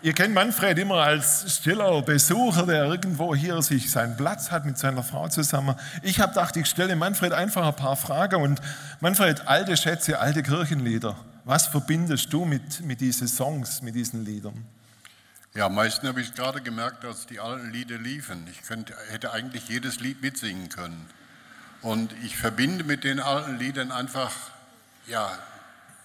Ihr 0.01 0.13
kennt 0.13 0.34
Manfred 0.34 0.77
immer 0.77 1.03
als 1.03 1.58
stiller 1.58 2.01
Besucher, 2.01 2.65
der 2.65 2.86
irgendwo 2.86 3.36
hier 3.36 3.62
sich 3.62 3.91
seinen 3.91 4.15
Platz 4.15 4.50
hat 4.50 4.63
mit 4.63 4.77
seiner 4.77 5.03
Frau 5.03 5.27
zusammen. 5.27 5.75
Ich 6.03 6.22
habe 6.22 6.31
gedacht, 6.31 6.55
ich 6.55 6.67
stelle 6.67 6.96
Manfred 6.96 7.34
einfach 7.34 7.67
ein 7.67 7.75
paar 7.75 7.98
Fragen. 7.98 8.41
Und 8.41 8.62
Manfred, 9.01 9.46
alte 9.46 9.75
Schätze, 9.75 10.17
alte 10.17 10.41
Kirchenlieder. 10.41 11.17
Was 11.43 11.67
verbindest 11.67 12.31
du 12.31 12.46
mit, 12.46 12.79
mit 12.86 13.01
diesen 13.01 13.27
Songs, 13.27 13.81
mit 13.81 13.93
diesen 13.93 14.24
Liedern? 14.24 14.65
Ja, 15.56 15.65
am 15.65 15.75
meisten 15.75 16.08
habe 16.08 16.22
ich 16.22 16.36
gerade 16.36 16.62
gemerkt, 16.62 17.03
als 17.06 17.25
die 17.25 17.39
alten 17.39 17.72
Lieder 17.72 17.98
liefen. 17.98 18.48
Ich 18.51 18.62
könnte, 18.62 18.94
hätte 19.10 19.32
eigentlich 19.32 19.68
jedes 19.68 20.00
Lied 20.00 20.22
mitsingen 20.22 20.70
können. 20.70 21.10
Und 21.82 22.13
ich 22.24 22.38
verbinde 22.38 22.84
mit 22.84 23.03
den 23.03 23.20
alten 23.20 23.58
Liedern 23.58 23.91
einfach, 23.91 24.32
ja, 25.08 25.32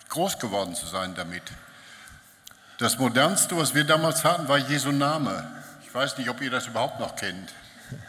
groß 0.09 0.39
geworden 0.39 0.75
zu 0.75 0.87
sein 0.87 1.15
damit. 1.15 1.43
Das 2.79 2.99
modernste, 2.99 3.57
was 3.57 3.75
wir 3.75 3.85
damals 3.85 4.25
hatten, 4.25 4.49
war 4.49 4.59
Jesu 4.59 4.93
Name. 4.93 5.47
Ich 5.85 5.95
weiß 5.95 6.17
nicht, 6.19 6.31
ob 6.31 6.41
ihr 6.41 6.51
das 6.51 6.67
überhaupt 6.67 7.01
noch 7.01 7.17
kennt. 7.17 7.53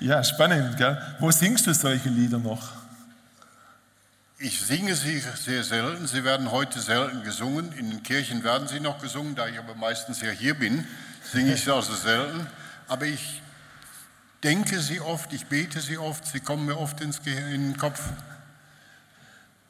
Ja, 0.00 0.22
spannend, 0.22 0.76
gell? 0.76 1.00
Wo 1.18 1.30
singst 1.30 1.66
du 1.66 1.72
solche 1.72 2.10
Lieder 2.10 2.38
noch? 2.38 2.72
Ich 4.40 4.60
singe 4.60 4.94
sie 4.94 5.18
sehr 5.18 5.64
selten. 5.64 6.06
Sie 6.06 6.22
werden 6.22 6.52
heute 6.52 6.78
selten 6.80 7.24
gesungen. 7.24 7.72
In 7.72 7.90
den 7.90 8.02
Kirchen 8.04 8.44
werden 8.44 8.68
sie 8.68 8.78
noch 8.78 9.00
gesungen. 9.00 9.34
Da 9.34 9.48
ich 9.48 9.58
aber 9.58 9.74
meistens 9.74 10.20
ja 10.20 10.30
hier 10.30 10.54
bin, 10.54 10.86
singe 11.32 11.54
ich 11.54 11.64
sie 11.64 11.74
also 11.74 11.92
selten. 11.92 12.46
Aber 12.86 13.06
ich 13.06 13.42
denke 14.44 14.78
sie 14.78 15.00
oft, 15.00 15.32
ich 15.32 15.46
bete 15.46 15.80
sie 15.80 15.98
oft. 15.98 16.24
Sie 16.24 16.38
kommen 16.38 16.66
mir 16.66 16.78
oft 16.78 17.00
ins 17.00 17.20
Ge 17.20 17.36
in 17.52 17.72
den 17.72 17.76
Kopf. 17.76 18.00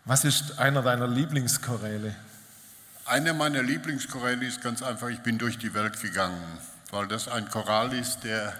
Was 0.04 0.26
ist 0.26 0.58
einer 0.58 0.82
deiner 0.82 1.08
Lieblingschoräle? 1.08 2.14
Einer 3.06 3.32
meiner 3.32 3.62
Lieblingschoräle 3.62 4.44
ist 4.44 4.60
ganz 4.60 4.82
einfach, 4.82 5.08
ich 5.08 5.20
bin 5.20 5.38
durch 5.38 5.56
die 5.56 5.72
Welt 5.72 5.98
gegangen, 6.02 6.42
weil 6.90 7.08
das 7.08 7.26
ein 7.26 7.48
Choral 7.48 7.94
ist, 7.94 8.20
der 8.24 8.52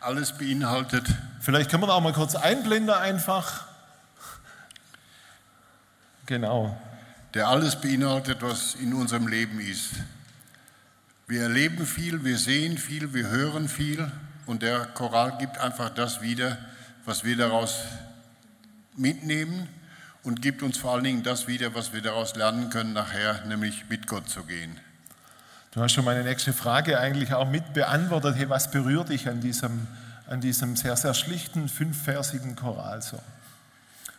alles 0.00 0.32
beinhaltet. 0.32 1.06
Vielleicht 1.40 1.70
können 1.70 1.84
wir 1.84 1.86
da 1.86 1.92
auch 1.92 2.00
mal 2.00 2.12
kurz 2.12 2.34
einblenden 2.34 2.96
einfach. 2.96 3.71
Genau. 6.26 6.76
Der 7.34 7.48
alles 7.48 7.80
beinhaltet, 7.80 8.42
was 8.42 8.74
in 8.74 8.92
unserem 8.94 9.26
Leben 9.26 9.60
ist. 9.60 9.90
Wir 11.26 11.42
erleben 11.42 11.86
viel, 11.86 12.24
wir 12.24 12.36
sehen 12.36 12.76
viel, 12.76 13.14
wir 13.14 13.28
hören 13.28 13.68
viel 13.68 14.10
und 14.46 14.62
der 14.62 14.86
Choral 14.86 15.38
gibt 15.38 15.58
einfach 15.58 15.90
das 15.90 16.20
wieder, 16.20 16.58
was 17.04 17.24
wir 17.24 17.36
daraus 17.36 17.84
mitnehmen 18.96 19.68
und 20.24 20.42
gibt 20.42 20.62
uns 20.62 20.76
vor 20.78 20.92
allen 20.92 21.04
Dingen 21.04 21.22
das 21.22 21.48
wieder, 21.48 21.74
was 21.74 21.92
wir 21.92 22.02
daraus 22.02 22.36
lernen 22.36 22.70
können 22.70 22.92
nachher, 22.92 23.44
nämlich 23.46 23.88
mit 23.88 24.06
Gott 24.06 24.28
zu 24.28 24.44
gehen. 24.44 24.78
Du 25.72 25.80
hast 25.80 25.92
schon 25.92 26.04
meine 26.04 26.22
nächste 26.22 26.52
Frage 26.52 27.00
eigentlich 27.00 27.32
auch 27.32 27.48
mit 27.48 27.72
beantwortet. 27.72 28.36
Hey, 28.36 28.48
was 28.50 28.70
berührt 28.70 29.08
dich 29.08 29.28
an 29.28 29.40
diesem, 29.40 29.86
an 30.26 30.42
diesem 30.42 30.76
sehr, 30.76 30.96
sehr 30.96 31.14
schlichten, 31.14 31.68
fünfversigen 31.68 32.56
Choral 32.56 33.00
so? 33.00 33.18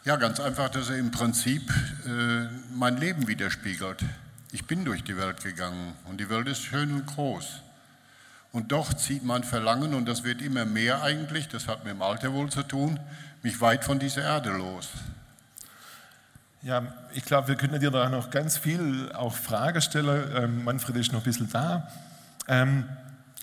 Ja, 0.05 0.17
ganz 0.17 0.41
einfach, 0.41 0.67
dass 0.67 0.89
er 0.89 0.97
im 0.97 1.11
Prinzip 1.11 1.61
äh, 2.05 2.49
mein 2.73 2.97
Leben 2.97 3.25
widerspiegelt. 3.25 4.03
Ich 4.51 4.67
bin 4.67 4.83
durch 4.83 5.05
die 5.05 5.15
Welt 5.15 5.41
gegangen 5.41 5.93
und 6.09 6.19
die 6.19 6.29
Welt 6.29 6.49
ist 6.49 6.61
schön 6.61 6.93
und 6.93 7.05
groß. 7.05 7.61
Und 8.51 8.73
doch 8.73 8.93
zieht 8.93 9.23
mein 9.23 9.45
Verlangen, 9.45 9.93
und 9.93 10.05
das 10.05 10.25
wird 10.25 10.41
immer 10.41 10.65
mehr 10.65 11.01
eigentlich, 11.03 11.47
das 11.47 11.69
hat 11.69 11.85
mit 11.85 11.93
dem 11.93 12.01
Alter 12.01 12.33
wohl 12.33 12.49
zu 12.49 12.63
tun, 12.63 12.99
mich 13.43 13.61
weit 13.61 13.85
von 13.85 13.97
dieser 13.97 14.23
Erde 14.23 14.49
los. 14.51 14.89
Ja, 16.63 16.83
ich 17.13 17.23
glaube, 17.23 17.47
wir 17.47 17.55
können 17.55 17.79
dir 17.79 17.89
da 17.89 18.09
noch 18.09 18.29
ganz 18.29 18.57
viel 18.57 19.09
auch 19.13 19.33
Fragen 19.33 19.81
stellen. 19.81 20.31
Ähm, 20.35 20.63
Manfred 20.65 20.97
ist 20.97 21.13
noch 21.13 21.21
ein 21.21 21.23
bisschen 21.23 21.49
da. 21.49 21.89
Ähm, 22.49 22.89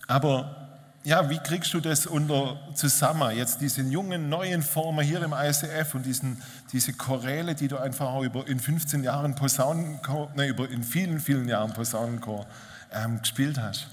aber 0.06 0.69
ja, 1.02 1.30
wie 1.30 1.38
kriegst 1.38 1.72
du 1.72 1.80
das 1.80 2.06
unter 2.06 2.58
zusammen? 2.74 3.34
Jetzt 3.34 3.60
diese 3.60 3.82
jungen, 3.82 4.28
neuen 4.28 4.62
Formen 4.62 5.04
hier 5.04 5.22
im 5.22 5.32
ICF 5.32 5.94
und 5.94 6.04
diesen, 6.04 6.42
diese 6.72 6.92
Choräle, 6.92 7.54
die 7.54 7.68
du 7.68 7.78
einfach 7.78 8.06
auch 8.06 8.22
über, 8.22 8.46
in 8.46 8.60
15 8.60 9.02
Jahren 9.02 9.34
Posaunenchor, 9.34 10.30
ne, 10.36 10.46
über, 10.46 10.68
in 10.68 10.82
vielen, 10.82 11.18
vielen 11.18 11.48
Jahren 11.48 11.72
Posaunenchor 11.72 12.46
ähm, 12.92 13.20
gespielt 13.20 13.58
hast. 13.58 13.86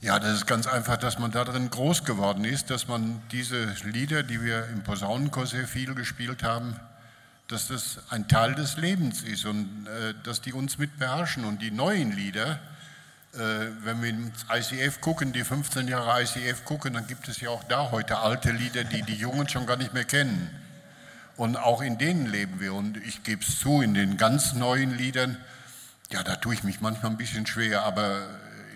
Ja, 0.00 0.18
das 0.20 0.34
ist 0.34 0.46
ganz 0.46 0.66
einfach, 0.66 0.96
dass 0.98 1.18
man 1.18 1.32
darin 1.32 1.70
groß 1.70 2.04
geworden 2.04 2.44
ist, 2.44 2.70
dass 2.70 2.86
man 2.86 3.20
diese 3.32 3.74
Lieder, 3.84 4.22
die 4.22 4.42
wir 4.42 4.66
im 4.66 4.84
Posaunenchor 4.84 5.46
sehr 5.46 5.66
viel 5.66 5.94
gespielt 5.94 6.42
haben, 6.42 6.76
dass 7.48 7.68
das 7.68 7.98
ein 8.10 8.28
Teil 8.28 8.54
des 8.54 8.76
Lebens 8.76 9.22
ist 9.22 9.46
und 9.46 9.86
äh, 9.86 10.14
dass 10.22 10.42
die 10.42 10.52
uns 10.52 10.76
mit 10.76 10.98
beherrschen. 10.98 11.46
Und 11.46 11.62
die 11.62 11.70
neuen 11.70 12.12
Lieder, 12.12 12.60
wenn 13.32 14.02
wir 14.02 14.10
ins 14.10 14.46
ICF 14.50 15.00
gucken, 15.00 15.32
die 15.32 15.44
15 15.44 15.86
Jahre 15.86 16.22
ICF 16.22 16.64
gucken, 16.64 16.94
dann 16.94 17.06
gibt 17.06 17.28
es 17.28 17.40
ja 17.40 17.50
auch 17.50 17.62
da 17.64 17.90
heute 17.90 18.18
alte 18.18 18.50
Lieder, 18.50 18.84
die 18.84 19.02
die 19.02 19.16
Jungen 19.16 19.48
schon 19.48 19.66
gar 19.66 19.76
nicht 19.76 19.94
mehr 19.94 20.04
kennen. 20.04 20.50
Und 21.36 21.56
auch 21.56 21.82
in 21.82 21.98
denen 21.98 22.26
leben 22.26 22.58
wir. 22.58 22.74
Und 22.74 22.96
ich 22.96 23.22
gebe 23.22 23.42
es 23.42 23.60
zu, 23.60 23.80
in 23.80 23.94
den 23.94 24.16
ganz 24.16 24.54
neuen 24.54 24.96
Liedern, 24.96 25.36
ja, 26.10 26.22
da 26.22 26.36
tue 26.36 26.54
ich 26.54 26.64
mich 26.64 26.80
manchmal 26.80 27.12
ein 27.12 27.18
bisschen 27.18 27.46
schwer, 27.46 27.82
aber 27.82 28.26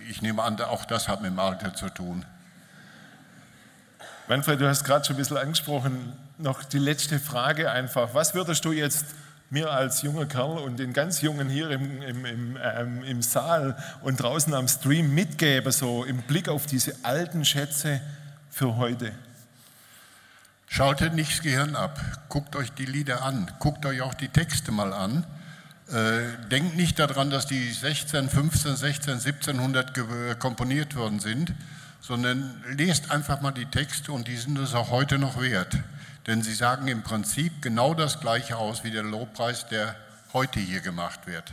ich 0.08 0.20
nehme 0.22 0.42
an, 0.42 0.60
auch 0.60 0.84
das 0.84 1.08
hat 1.08 1.22
mit 1.22 1.30
dem 1.30 1.38
Alter 1.38 1.74
zu 1.74 1.88
tun. 1.88 2.24
Manfred, 4.28 4.60
du 4.60 4.68
hast 4.68 4.84
gerade 4.84 5.04
schon 5.04 5.16
ein 5.16 5.18
bisschen 5.18 5.38
angesprochen, 5.38 6.12
noch 6.38 6.62
die 6.62 6.78
letzte 6.78 7.18
Frage 7.18 7.70
einfach. 7.70 8.14
Was 8.14 8.34
würdest 8.34 8.64
du 8.64 8.72
jetzt 8.72 9.06
mir 9.52 9.70
als 9.70 10.00
junger 10.00 10.24
Kerl 10.24 10.58
und 10.58 10.78
den 10.78 10.94
ganz 10.94 11.20
Jungen 11.20 11.50
hier 11.50 11.70
im, 11.70 12.00
im, 12.00 12.24
im, 12.24 12.58
ähm, 12.62 13.04
im 13.04 13.20
Saal 13.20 13.76
und 14.00 14.16
draußen 14.16 14.54
am 14.54 14.66
Stream 14.66 15.14
mitgeben, 15.14 15.70
so 15.70 16.04
im 16.04 16.22
Blick 16.22 16.48
auf 16.48 16.64
diese 16.64 16.94
alten 17.02 17.44
Schätze 17.44 18.00
für 18.50 18.76
heute? 18.76 19.12
Schaltet 20.68 21.12
nicht 21.12 21.32
das 21.32 21.42
Gehirn 21.42 21.76
ab, 21.76 22.00
guckt 22.30 22.56
euch 22.56 22.72
die 22.72 22.86
Lieder 22.86 23.22
an, 23.22 23.50
guckt 23.58 23.84
euch 23.84 24.00
auch 24.00 24.14
die 24.14 24.28
Texte 24.28 24.72
mal 24.72 24.94
an. 24.94 25.26
Äh, 25.90 26.48
denkt 26.50 26.74
nicht 26.76 26.98
daran, 26.98 27.28
dass 27.28 27.44
die 27.44 27.70
16, 27.70 28.30
15, 28.30 28.76
16, 28.76 29.12
1700 29.12 30.38
komponiert 30.38 30.96
worden 30.96 31.20
sind, 31.20 31.52
sondern 32.00 32.64
lest 32.74 33.10
einfach 33.10 33.42
mal 33.42 33.52
die 33.52 33.66
Texte 33.66 34.12
und 34.12 34.28
die 34.28 34.36
sind 34.38 34.58
es 34.58 34.74
auch 34.74 34.90
heute 34.90 35.18
noch 35.18 35.42
wert. 35.42 35.76
Denn 36.26 36.42
sie 36.42 36.54
sagen 36.54 36.86
im 36.88 37.02
Prinzip 37.02 37.62
genau 37.62 37.94
das 37.94 38.20
Gleiche 38.20 38.56
aus 38.56 38.84
wie 38.84 38.90
der 38.90 39.02
Lobpreis, 39.02 39.66
der 39.66 39.96
heute 40.32 40.60
hier 40.60 40.80
gemacht 40.80 41.26
wird. 41.26 41.52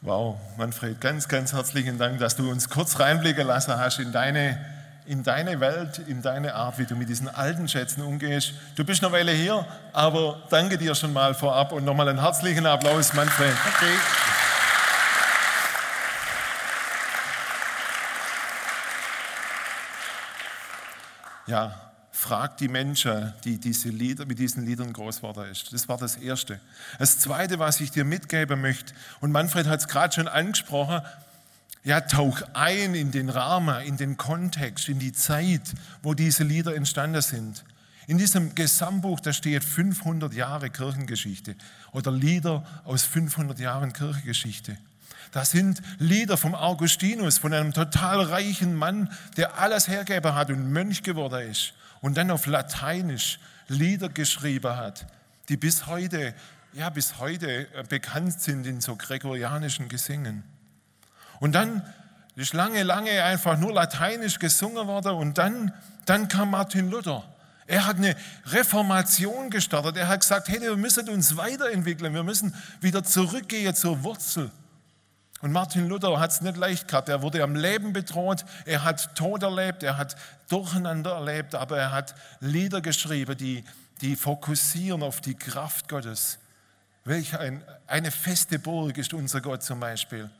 Wow, 0.00 0.36
Manfred, 0.56 1.00
ganz, 1.00 1.28
ganz 1.28 1.52
herzlichen 1.52 1.96
Dank, 1.96 2.18
dass 2.18 2.34
du 2.34 2.50
uns 2.50 2.68
kurz 2.68 2.98
reinblicken 2.98 3.46
lassen 3.46 3.78
hast 3.78 4.00
in 4.00 4.10
deine, 4.10 4.58
in 5.06 5.22
deine 5.22 5.60
Welt, 5.60 6.00
in 6.08 6.22
deine 6.22 6.56
Art, 6.56 6.78
wie 6.78 6.86
du 6.86 6.96
mit 6.96 7.08
diesen 7.08 7.28
alten 7.28 7.68
Schätzen 7.68 8.02
umgehst. 8.02 8.52
Du 8.74 8.84
bist 8.84 9.04
eine 9.04 9.12
Weile 9.12 9.30
hier, 9.30 9.64
aber 9.92 10.42
danke 10.50 10.76
dir 10.76 10.96
schon 10.96 11.12
mal 11.12 11.34
vorab 11.34 11.70
und 11.70 11.84
nochmal 11.84 12.08
einen 12.08 12.20
herzlichen 12.20 12.66
Applaus, 12.66 13.12
Manfred. 13.12 13.54
Okay. 13.76 13.94
Ja, 21.46 21.91
fragt 22.12 22.60
die 22.60 22.68
Menschen, 22.68 23.32
die 23.42 23.58
diese 23.58 23.88
Lieder, 23.88 24.26
mit 24.26 24.38
diesen 24.38 24.64
Liedern 24.64 24.92
groß 24.92 25.16
geworden 25.16 25.50
ist. 25.50 25.72
Das 25.72 25.88
war 25.88 25.96
das 25.96 26.16
Erste. 26.16 26.60
Das 26.98 27.18
Zweite, 27.18 27.58
was 27.58 27.80
ich 27.80 27.90
dir 27.90 28.04
mitgeben 28.04 28.60
möchte, 28.60 28.92
und 29.20 29.32
Manfred 29.32 29.66
hat 29.66 29.80
es 29.80 29.88
gerade 29.88 30.14
schon 30.14 30.28
angesprochen, 30.28 31.00
ja, 31.84 32.00
tauch 32.02 32.40
ein 32.52 32.94
in 32.94 33.10
den 33.10 33.28
Rahmen, 33.28 33.82
in 33.84 33.96
den 33.96 34.16
Kontext, 34.16 34.88
in 34.88 35.00
die 35.00 35.12
Zeit, 35.12 35.62
wo 36.02 36.14
diese 36.14 36.44
Lieder 36.44 36.76
entstanden 36.76 37.22
sind. 37.22 37.64
In 38.06 38.18
diesem 38.18 38.54
Gesamtbuch, 38.54 39.18
da 39.18 39.32
steht 39.32 39.64
500 39.64 40.32
Jahre 40.34 40.70
Kirchengeschichte 40.70 41.56
oder 41.92 42.12
Lieder 42.12 42.64
aus 42.84 43.02
500 43.04 43.58
Jahren 43.58 43.92
Kirchengeschichte. 43.92 44.76
Das 45.32 45.50
sind 45.50 45.80
Lieder 45.98 46.36
vom 46.36 46.54
Augustinus, 46.54 47.38
von 47.38 47.54
einem 47.54 47.72
total 47.72 48.20
reichen 48.20 48.76
Mann, 48.76 49.10
der 49.36 49.58
alles 49.58 49.88
hergegeben 49.88 50.34
hat 50.34 50.50
und 50.50 50.70
Mönch 50.72 51.02
geworden 51.02 51.48
ist 51.50 51.72
und 52.02 52.18
dann 52.18 52.30
auf 52.30 52.44
Lateinisch 52.44 53.38
Lieder 53.68 54.10
geschrieben 54.10 54.76
hat, 54.76 55.06
die 55.48 55.56
bis 55.56 55.86
heute, 55.86 56.34
ja, 56.74 56.90
bis 56.90 57.18
heute 57.18 57.72
äh, 57.72 57.84
bekannt 57.88 58.38
sind 58.38 58.66
in 58.66 58.82
so 58.82 58.96
gregorianischen 58.96 59.88
Gesängen. 59.88 60.42
Und 61.40 61.52
dann 61.52 61.82
ist 62.36 62.52
lange, 62.52 62.82
lange 62.82 63.22
einfach 63.24 63.56
nur 63.56 63.72
Lateinisch 63.72 64.38
gesungen 64.38 64.86
worden 64.86 65.12
und 65.12 65.38
dann, 65.38 65.72
dann 66.04 66.28
kam 66.28 66.50
Martin 66.50 66.90
Luther. 66.90 67.24
Er 67.66 67.86
hat 67.86 67.96
eine 67.96 68.16
Reformation 68.46 69.48
gestartet. 69.48 69.96
Er 69.96 70.08
hat 70.08 70.20
gesagt, 70.20 70.48
hey, 70.48 70.60
wir 70.60 70.76
müssen 70.76 71.08
uns 71.08 71.36
weiterentwickeln. 71.36 72.12
Wir 72.12 72.24
müssen 72.24 72.54
wieder 72.80 73.04
zurückgehen 73.04 73.74
zur 73.74 74.02
Wurzel. 74.02 74.50
Und 75.42 75.50
Martin 75.50 75.88
Luther 75.88 76.20
hat 76.20 76.30
es 76.30 76.40
nicht 76.40 76.56
leicht 76.56 76.86
gehabt. 76.86 77.08
Er 77.08 77.20
wurde 77.20 77.42
am 77.42 77.56
Leben 77.56 77.92
bedroht, 77.92 78.44
er 78.64 78.84
hat 78.84 79.14
Tod 79.16 79.42
erlebt, 79.42 79.82
er 79.82 79.98
hat 79.98 80.16
Durcheinander 80.48 81.14
erlebt, 81.16 81.56
aber 81.56 81.76
er 81.76 81.90
hat 81.90 82.14
Lieder 82.38 82.80
geschrieben, 82.80 83.36
die, 83.36 83.64
die 84.00 84.14
fokussieren 84.14 85.02
auf 85.02 85.20
die 85.20 85.34
Kraft 85.34 85.88
Gottes. 85.88 86.38
Welch 87.04 87.36
ein, 87.36 87.64
eine 87.88 88.12
feste 88.12 88.60
Burg 88.60 88.96
ist 88.98 89.12
unser 89.12 89.40
Gott 89.40 89.64
zum 89.64 89.80
Beispiel. 89.80 90.30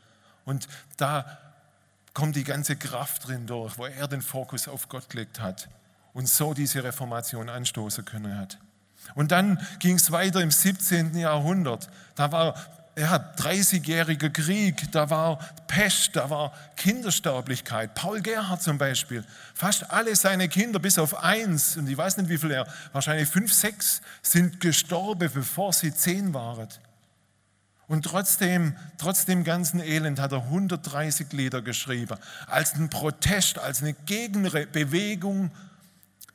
Und 0.44 0.68
da 0.96 1.38
kommt 2.14 2.36
die 2.36 2.44
ganze 2.44 2.76
Kraft 2.76 3.26
drin 3.26 3.48
durch, 3.48 3.78
wo 3.78 3.86
er 3.86 4.06
den 4.06 4.22
Fokus 4.22 4.68
auf 4.68 4.88
Gott 4.88 5.10
gelegt 5.10 5.40
hat 5.40 5.68
und 6.12 6.28
so 6.28 6.54
diese 6.54 6.84
Reformation 6.84 7.48
anstoßen 7.48 8.04
können 8.04 8.38
hat. 8.38 8.58
Und 9.16 9.32
dann 9.32 9.60
ging 9.80 9.96
es 9.96 10.12
weiter 10.12 10.40
im 10.40 10.52
17. 10.52 11.16
Jahrhundert. 11.16 11.90
Da 12.14 12.30
war 12.30 12.54
ja, 12.96 13.32
30-jähriger 13.38 14.30
Krieg, 14.30 14.92
da 14.92 15.08
war 15.08 15.38
Pest, 15.66 16.14
da 16.14 16.28
war 16.28 16.52
Kindersterblichkeit. 16.76 17.94
Paul 17.94 18.20
Gerhard 18.20 18.62
zum 18.62 18.76
Beispiel, 18.76 19.24
fast 19.54 19.90
alle 19.90 20.14
seine 20.14 20.48
Kinder, 20.48 20.78
bis 20.78 20.98
auf 20.98 21.22
eins, 21.22 21.76
und 21.76 21.88
ich 21.88 21.96
weiß 21.96 22.18
nicht 22.18 22.28
wie 22.28 22.36
viele 22.36 22.54
er, 22.54 22.66
wahrscheinlich 22.92 23.28
fünf, 23.28 23.52
sechs, 23.52 24.02
sind 24.20 24.60
gestorben, 24.60 25.30
bevor 25.32 25.72
sie 25.72 25.94
zehn 25.94 26.34
waren. 26.34 26.68
Und 27.88 28.04
trotzdem, 28.04 28.76
trotz 28.98 29.24
dem 29.24 29.42
ganzen 29.44 29.80
Elend 29.80 30.20
hat 30.20 30.32
er 30.32 30.44
130 30.44 31.32
Lieder 31.32 31.62
geschrieben, 31.62 32.18
als 32.46 32.74
ein 32.74 32.90
Protest, 32.90 33.58
als 33.58 33.82
eine 33.82 33.94
Gegenbewegung 33.94 35.50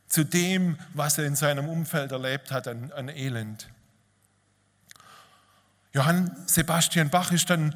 zu 0.08 0.24
dem, 0.24 0.78
was 0.94 1.18
er 1.18 1.26
in 1.26 1.36
seinem 1.36 1.68
Umfeld 1.68 2.12
erlebt 2.12 2.52
hat 2.52 2.68
an, 2.68 2.92
an 2.94 3.10
Elend. 3.10 3.68
Johann 5.94 6.36
Sebastian 6.46 7.10
Bach 7.10 7.32
ist 7.32 7.50
dann 7.50 7.76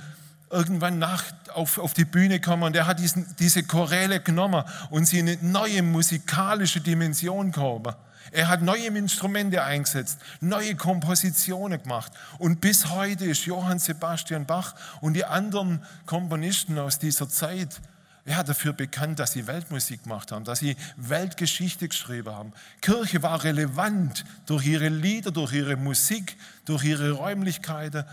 irgendwann 0.49 0.99
nach 0.99 1.23
auf, 1.53 1.77
auf 1.77 1.93
die 1.93 2.05
Bühne 2.05 2.39
gekommen 2.39 2.63
und 2.63 2.75
er 2.75 2.85
hat 2.85 2.99
diesen, 2.99 3.35
diese 3.39 3.63
Choräle 3.63 4.19
genommen 4.19 4.63
und 4.89 5.05
sie 5.05 5.19
in 5.19 5.29
eine 5.29 5.37
neue 5.41 5.81
musikalische 5.81 6.81
Dimension 6.81 7.51
gehoben. 7.51 7.95
Er 8.31 8.47
hat 8.47 8.61
neue 8.61 8.87
Instrumente 8.87 9.63
eingesetzt, 9.63 10.19
neue 10.39 10.75
Kompositionen 10.75 11.81
gemacht. 11.81 12.13
Und 12.37 12.61
bis 12.61 12.89
heute 12.89 13.25
ist 13.25 13.45
Johann 13.45 13.79
Sebastian 13.79 14.45
Bach 14.45 14.75
und 15.01 15.13
die 15.13 15.25
anderen 15.25 15.83
Komponisten 16.05 16.79
aus 16.79 16.99
dieser 16.99 17.27
Zeit 17.27 17.81
ja, 18.25 18.43
dafür 18.43 18.73
bekannt, 18.73 19.19
dass 19.19 19.31
sie 19.31 19.47
Weltmusik 19.47 20.03
gemacht 20.03 20.31
haben, 20.31 20.45
dass 20.45 20.59
sie 20.59 20.75
Weltgeschichte 20.95 21.87
geschrieben 21.87 22.33
haben. 22.33 22.53
Kirche 22.81 23.23
war 23.23 23.43
relevant 23.43 24.25
durch 24.45 24.65
ihre 24.67 24.89
Lieder, 24.89 25.31
durch 25.31 25.53
ihre 25.53 25.75
Musik, 25.75 26.37
durch 26.65 26.83
ihre 26.83 27.11
Räumlichkeiten, 27.11 28.05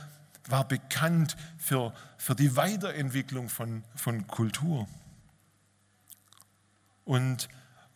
war 0.48 0.66
bekannt 0.66 1.36
für, 1.58 1.92
für 2.16 2.34
die 2.34 2.56
Weiterentwicklung 2.56 3.50
von, 3.50 3.84
von 3.94 4.26
Kultur. 4.26 4.88
Und 7.04 7.48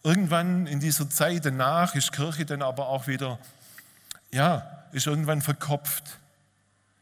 irgendwann 0.03 0.67
in 0.67 0.81
dieser 0.81 1.09
Zeit 1.09 1.47
danach 1.47 1.95
ist 1.95 2.13
Kirche 2.13 2.45
dann 2.45 2.63
aber 2.63 2.89
auch 2.89 3.07
wieder, 3.07 3.39
ja, 4.31 4.85
ist 4.93 5.07
irgendwann 5.07 5.41
verkopft. 5.41 6.19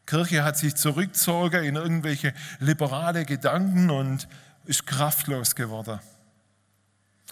Kirche 0.05 0.43
hat 0.43 0.57
sich 0.57 0.75
zurückgezogen 0.75 1.63
in 1.63 1.75
irgendwelche 1.75 2.33
liberale 2.59 3.25
Gedanken 3.25 3.89
und 3.89 4.27
ist 4.65 4.85
kraftlos 4.85 5.55
geworden. 5.55 5.99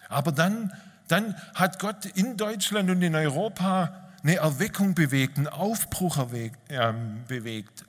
Aber 0.08 0.32
dann, 0.32 0.74
dann 1.08 1.36
hat 1.54 1.80
Gott 1.80 2.06
in 2.06 2.38
Deutschland 2.38 2.90
und 2.90 3.02
in 3.02 3.16
Europa 3.16 4.10
eine 4.24 4.38
Erweckung 4.38 4.96
bewegt, 4.96 5.38
einen 5.38 5.48
Aufbruch 5.48 6.18
erwegt, 6.18 6.58
äh, 6.70 6.94
bewegt. 7.28 7.86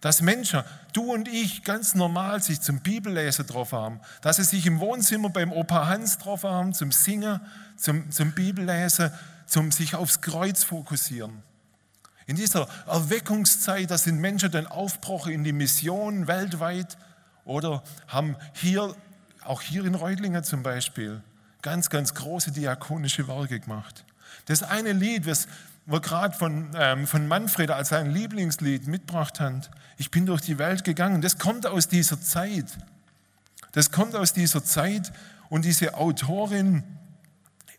Dass 0.00 0.20
Menschen, 0.20 0.62
du 0.92 1.12
und 1.12 1.28
ich, 1.28 1.62
ganz 1.62 1.94
normal 1.94 2.42
sich 2.42 2.60
zum 2.60 2.80
Bibellesen 2.80 3.46
drauf 3.46 3.72
haben, 3.72 4.00
dass 4.20 4.36
sie 4.36 4.44
sich 4.44 4.66
im 4.66 4.80
Wohnzimmer 4.80 5.30
beim 5.30 5.52
Opa 5.52 5.86
Hans 5.86 6.18
drauf 6.18 6.42
haben, 6.42 6.74
zum 6.74 6.90
Singen, 6.90 7.40
zum, 7.76 8.10
zum 8.10 8.32
Bibellesen, 8.32 9.12
zum 9.46 9.70
sich 9.70 9.94
aufs 9.94 10.20
Kreuz 10.20 10.64
fokussieren. 10.64 11.42
In 12.26 12.36
dieser 12.36 12.68
Erweckungszeit, 12.86 13.90
da 13.90 13.98
sind 13.98 14.18
Menschen 14.18 14.50
dann 14.50 14.66
aufbrochen 14.66 15.32
in 15.32 15.44
die 15.44 15.52
Mission 15.52 16.26
weltweit 16.26 16.96
oder 17.44 17.82
haben 18.08 18.36
hier, 18.52 18.94
auch 19.44 19.60
hier 19.60 19.84
in 19.84 19.94
Reutlingen 19.94 20.44
zum 20.44 20.62
Beispiel, 20.62 21.22
ganz, 21.62 21.90
ganz 21.90 22.14
große 22.14 22.52
diakonische 22.52 23.28
Werke 23.28 23.60
gemacht. 23.60 24.04
Das 24.46 24.62
eine 24.62 24.92
Lied, 24.92 25.26
was 25.26 25.48
wir 25.86 26.00
gerade 26.00 26.36
von, 26.36 26.70
ähm, 26.74 27.06
von 27.06 27.26
Manfred 27.26 27.70
als 27.70 27.88
sein 27.88 28.12
Lieblingslied 28.12 28.86
mitgebracht 28.86 29.40
haben, 29.40 29.62
ich 29.96 30.10
bin 30.10 30.26
durch 30.26 30.42
die 30.42 30.58
Welt 30.58 30.84
gegangen, 30.84 31.22
das 31.22 31.38
kommt 31.38 31.66
aus 31.66 31.88
dieser 31.88 32.20
Zeit. 32.20 32.78
Das 33.72 33.90
kommt 33.90 34.14
aus 34.14 34.32
dieser 34.32 34.64
Zeit 34.64 35.12
und 35.48 35.64
diese 35.64 35.94
Autorin, 35.94 36.84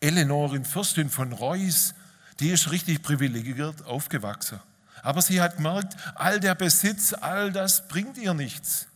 Eleonorin 0.02 0.66
Fürstin 0.66 1.10
von 1.10 1.32
Reuss, 1.32 1.94
die 2.40 2.50
ist 2.50 2.72
richtig 2.72 3.04
privilegiert 3.04 3.86
aufgewachsen. 3.86 4.60
Aber 5.02 5.22
sie 5.22 5.42
hat 5.42 5.58
gemerkt, 5.58 5.96
all 6.16 6.40
der 6.40 6.56
Besitz, 6.56 7.14
all 7.14 7.52
das 7.52 7.88
bringt 7.88 8.18
ihr 8.18 8.34
nichts. 8.34 8.88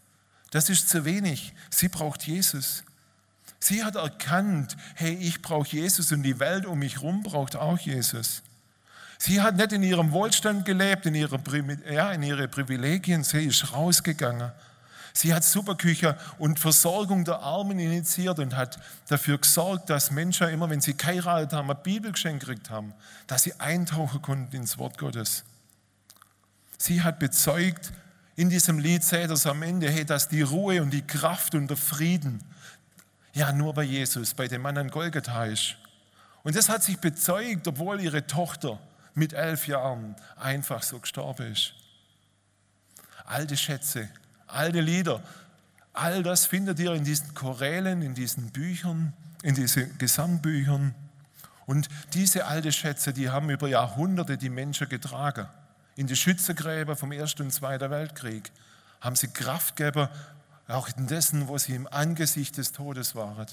Das 0.52 0.70
ist 0.70 0.90
zu 0.90 1.06
wenig. 1.06 1.54
Sie 1.70 1.90
braucht 1.90 2.24
Jesus. 2.24 2.84
Sie 3.60 3.84
hat 3.84 3.96
erkannt, 3.96 4.78
hey, 4.96 5.14
ich 5.14 5.42
brauche 5.42 5.68
Jesus 5.68 6.12
und 6.12 6.24
die 6.24 6.40
Welt 6.40 6.66
um 6.66 6.80
mich 6.80 6.96
herum 6.96 7.24
braucht 7.24 7.56
auch 7.56 7.80
Jesus. 7.80 8.44
Sie 9.18 9.42
hat 9.42 9.58
nicht 9.58 9.72
in 9.72 9.84
ihrem 9.84 10.12
Wohlstand 10.12 10.66
gelebt, 10.66 11.06
in 11.08 11.16
ihre, 11.16 11.40
ja, 11.92 12.12
in 12.12 12.22
ihre 12.22 12.48
Privilegien, 12.48 13.24
sie 13.24 13.46
ist 13.46 13.74
rausgegangen. 13.74 14.52
Sie 15.12 15.34
hat 15.34 15.44
Superküche 15.44 16.16
und 16.38 16.60
Versorgung 16.60 17.26
der 17.26 17.40
Armen 17.40 17.80
initiiert 17.80 18.38
und 18.38 18.56
hat 18.56 18.80
dafür 19.08 19.40
gesorgt, 19.40 19.90
dass 19.90 20.12
Menschen 20.12 20.50
immer, 20.50 20.70
wenn 20.70 20.80
sie 20.80 20.96
geheiratet 20.96 21.54
haben, 21.54 21.72
ein 21.72 21.82
Bibelgeschenk 21.82 22.42
gekriegt 22.42 22.70
haben, 22.70 22.94
dass 23.26 23.42
sie 23.42 23.60
eintauchen 23.60 24.22
konnten 24.22 24.56
ins 24.56 24.78
Wort 24.78 25.00
Gottes. 25.00 25.44
Sie 26.78 27.02
hat 27.02 27.18
bezeugt, 27.18 27.92
in 28.38 28.52
diesem 28.52 28.78
Lied 28.78 29.04
seht 29.04 29.32
ihr 29.32 29.46
am 29.48 29.64
Ende, 29.64 29.90
hey, 29.90 30.06
dass 30.06 30.30
die 30.30 30.44
Ruhe 30.44 30.84
und 30.84 30.92
die 30.92 31.02
Kraft 31.02 31.56
und 31.56 31.68
der 31.68 31.76
Frieden 31.76 32.40
ja 33.34 33.52
nur 33.52 33.74
bei 33.74 33.82
Jesus, 33.82 34.36
bei 34.36 34.48
dem 34.48 34.62
Mann 34.62 34.78
an 34.78 34.92
Golgatha 34.92 35.46
ist. 35.46 35.76
Und 36.44 36.56
das 36.56 36.70
hat 36.70 36.84
sich 36.84 37.00
bezeugt, 37.00 37.68
obwohl 37.68 38.00
ihre 38.00 38.28
Tochter 38.28 38.80
mit 39.16 39.34
elf 39.34 39.68
Jahren 39.68 40.16
einfach 40.36 40.84
so 40.84 41.00
gestorben 41.00 41.52
ist. 41.52 41.74
alte 43.26 43.58
Schätze, 43.58 44.08
alte 44.46 44.82
Lieder. 44.82 45.24
All 45.94 46.22
das 46.22 46.46
findet 46.46 46.80
ihr 46.80 46.94
in 46.94 47.04
diesen 47.04 47.34
Chorälen, 47.34 48.04
in 48.04 48.14
diesen 48.14 48.52
Büchern, 48.52 49.14
in 49.42 49.56
diesen 49.56 49.98
Gesangbüchern. 49.98 50.94
Und 51.66 51.90
diese 52.14 52.46
alten 52.46 52.72
Schätze, 52.72 53.14
die 53.14 53.32
haben 53.32 53.50
über 53.50 53.68
Jahrhunderte 53.68 54.38
die 54.38 54.50
Menschen 54.50 54.88
getragen. 54.88 55.48
In 55.98 56.06
die 56.06 56.16
Schützegräber 56.16 56.96
vom 56.96 57.12
Ersten 57.12 57.42
und 57.42 57.52
Zweiten 57.52 57.90
Weltkrieg 57.90 58.52
haben 59.02 59.16
sie 59.16 59.30
Kraft 59.30 59.76
gegeben, 59.76 60.08
auch 60.68 60.90
in 60.96 61.08
dessen, 61.08 61.48
wo 61.48 61.58
sie 61.58 61.74
im 61.74 61.88
Angesicht 61.88 62.58
des 62.58 62.72
Todes 62.72 63.16
waren. 63.16 63.48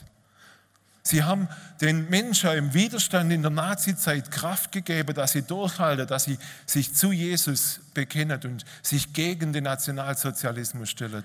Sie 1.03 1.23
haben 1.23 1.49
den 1.81 2.09
Menschen 2.11 2.51
im 2.51 2.75
Widerstand 2.75 3.33
in 3.33 3.41
der 3.41 3.51
Nazizeit 3.51 4.31
Kraft 4.31 4.73
gegeben, 4.73 5.15
dass 5.15 5.33
sie 5.33 5.43
durchhalten, 5.43 6.07
dass 6.07 6.25
sie 6.25 6.39
sich 6.67 6.95
zu 6.95 7.13
Jesus 7.13 7.81
bekennen 7.95 8.41
und 8.45 8.65
sich 8.83 9.15
gegen 9.15 9.55
den 9.55 9.65
Nationalsozialismus 9.65 10.91
stellen. 10.91 11.25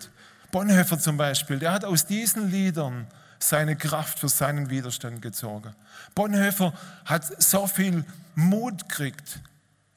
Bonhoeffer 0.51 0.99
zum 0.99 1.17
Beispiel, 1.17 1.59
der 1.59 1.73
hat 1.73 1.83
aus 1.83 2.05
diesen 2.05 2.49
Liedern 2.49 3.07
seine 3.39 3.75
Kraft 3.75 4.19
für 4.19 4.29
seinen 4.29 4.69
Widerstand 4.69 5.21
gezogen. 5.21 5.73
Bonhoeffer 6.15 6.73
hat 7.03 7.41
so 7.41 7.67
viel 7.67 8.05
Mut 8.35 8.87
gekriegt 8.87 9.41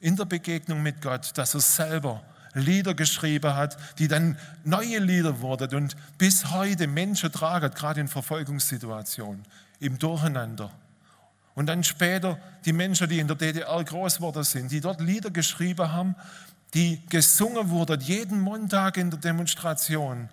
in 0.03 0.17
der 0.17 0.25
Begegnung 0.25 0.83
mit 0.83 1.01
Gott, 1.01 1.31
dass 1.35 1.53
er 1.53 1.61
selber 1.61 2.21
Lieder 2.53 2.93
geschrieben 2.93 3.55
hat, 3.55 3.77
die 3.99 4.09
dann 4.09 4.37
neue 4.65 4.99
Lieder 4.99 5.39
wurden 5.39 5.73
und 5.75 5.95
bis 6.17 6.51
heute 6.51 6.87
Menschen 6.87 7.31
tragen, 7.31 7.73
gerade 7.73 8.01
in 8.01 8.09
Verfolgungssituationen 8.09 9.43
im 9.79 9.97
Durcheinander. 9.97 10.69
Und 11.55 11.67
dann 11.67 11.85
später 11.85 12.37
die 12.65 12.73
Menschen, 12.73 13.07
die 13.07 13.19
in 13.19 13.27
der 13.27 13.37
DDR 13.37 13.81
groß 13.81 14.17
geworden 14.17 14.43
sind, 14.43 14.71
die 14.73 14.81
dort 14.81 14.99
Lieder 14.99 15.31
geschrieben 15.31 15.89
haben, 15.89 16.15
die 16.73 17.01
gesungen 17.07 17.69
wurden 17.69 18.01
jeden 18.01 18.41
Montag 18.41 18.97
in 18.97 19.09
der 19.09 19.19
Demonstration, 19.19 20.27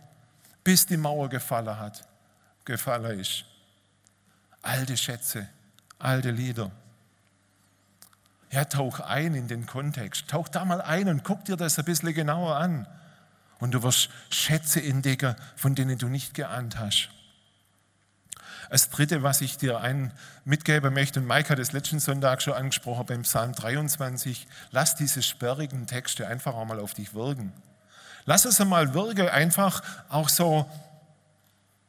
bis 0.65 0.85
die 0.85 0.97
Mauer 0.97 1.29
gefallen 1.29 1.79
hat, 1.79 2.03
gefallen 2.65 3.21
ist. 3.21 3.45
Alte 4.63 4.97
Schätze, 4.97 5.49
alte 6.01 6.33
Lieder. 6.33 6.73
Ja, 8.51 8.65
tauch 8.65 9.01
ein 9.01 9.35
in 9.35 9.47
den 9.47 9.67
Kontext. 9.67 10.29
Tauch 10.29 10.49
da 10.49 10.65
mal 10.65 10.81
ein 10.81 11.09
und 11.09 11.23
guck 11.23 11.45
dir 11.45 11.57
das 11.57 11.79
ein 11.79 11.85
bisschen 11.85 12.13
genauer 12.15 12.57
an. 12.57 12.87
Und 13.61 13.73
du 13.73 13.83
wirst 13.83 14.09
Schätze 14.31 14.83
entdecken, 14.83 15.37
von 15.55 15.75
denen 15.75 15.99
du 15.99 16.09
nicht 16.09 16.35
geahnt 16.35 16.79
hast. 16.79 17.11
Das 18.71 18.89
Dritte, 18.89 19.23
was 19.23 19.41
ich 19.41 19.57
dir 19.57 19.81
ein 19.81 20.13
mitgeben 20.45 20.95
möchte, 20.95 21.21
und 21.21 21.27
Mike 21.27 21.49
hat 21.51 21.59
es 21.59 21.73
letzten 21.73 21.99
Sonntag 21.99 22.41
schon 22.41 22.55
angesprochen 22.55 23.05
beim 23.05 23.23
Psalm 23.23 23.53
23, 23.53 24.47
lass 24.71 24.95
diese 24.95 25.23
sperrigen 25.23 25.87
Texte 25.89 26.27
einfach 26.29 26.55
auch 26.55 26.65
mal 26.65 26.79
auf 26.79 26.95
dich 26.95 27.13
wirken. 27.13 27.53
Lass 28.27 28.45
es 28.45 28.61
einmal 28.61 28.95
wirken, 28.95 29.29
einfach 29.29 29.83
auch 30.09 30.29
so, 30.29 30.71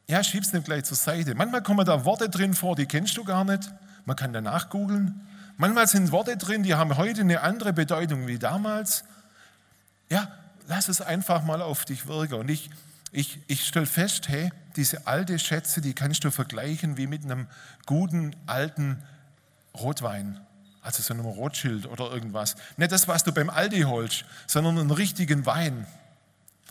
ja, 0.07 0.23
schieb's 0.23 0.53
nicht 0.53 0.65
gleich 0.65 0.83
zur 0.85 0.97
Seite. 0.97 1.35
Manchmal 1.35 1.61
kommen 1.61 1.85
da 1.85 2.03
Worte 2.03 2.29
drin 2.29 2.53
vor, 2.53 2.75
die 2.75 2.87
kennst 2.87 3.15
du 3.15 3.23
gar 3.23 3.43
nicht. 3.43 3.71
Man 4.05 4.15
kann 4.15 4.33
danach 4.33 4.69
googeln. 4.69 5.27
Manchmal 5.61 5.85
sind 5.85 6.11
Worte 6.11 6.37
drin, 6.37 6.63
die 6.63 6.73
haben 6.73 6.97
heute 6.97 7.21
eine 7.21 7.41
andere 7.41 7.71
Bedeutung 7.71 8.25
wie 8.25 8.39
damals. 8.39 9.03
Ja, 10.09 10.27
lass 10.67 10.87
es 10.87 11.01
einfach 11.01 11.43
mal 11.43 11.61
auf 11.61 11.85
dich 11.85 12.07
wirken. 12.07 12.33
Und 12.33 12.49
ich, 12.49 12.71
ich, 13.11 13.37
ich 13.45 13.67
stelle 13.67 13.85
fest, 13.85 14.27
hey, 14.27 14.51
diese 14.75 15.05
alte 15.05 15.37
Schätze, 15.37 15.79
die 15.79 15.93
kannst 15.93 16.23
du 16.23 16.31
vergleichen 16.31 16.97
wie 16.97 17.05
mit 17.05 17.23
einem 17.23 17.45
guten 17.85 18.35
alten 18.47 19.03
Rotwein. 19.75 20.39
Also 20.81 21.03
so 21.03 21.13
einem 21.13 21.27
Rotschild 21.27 21.85
oder 21.85 22.11
irgendwas. 22.11 22.55
Nicht 22.77 22.91
das, 22.91 23.07
was 23.07 23.23
du 23.23 23.31
beim 23.31 23.51
Aldi 23.51 23.81
holst, 23.81 24.25
sondern 24.47 24.79
einen 24.79 24.89
richtigen 24.89 25.45
Wein. 25.45 25.85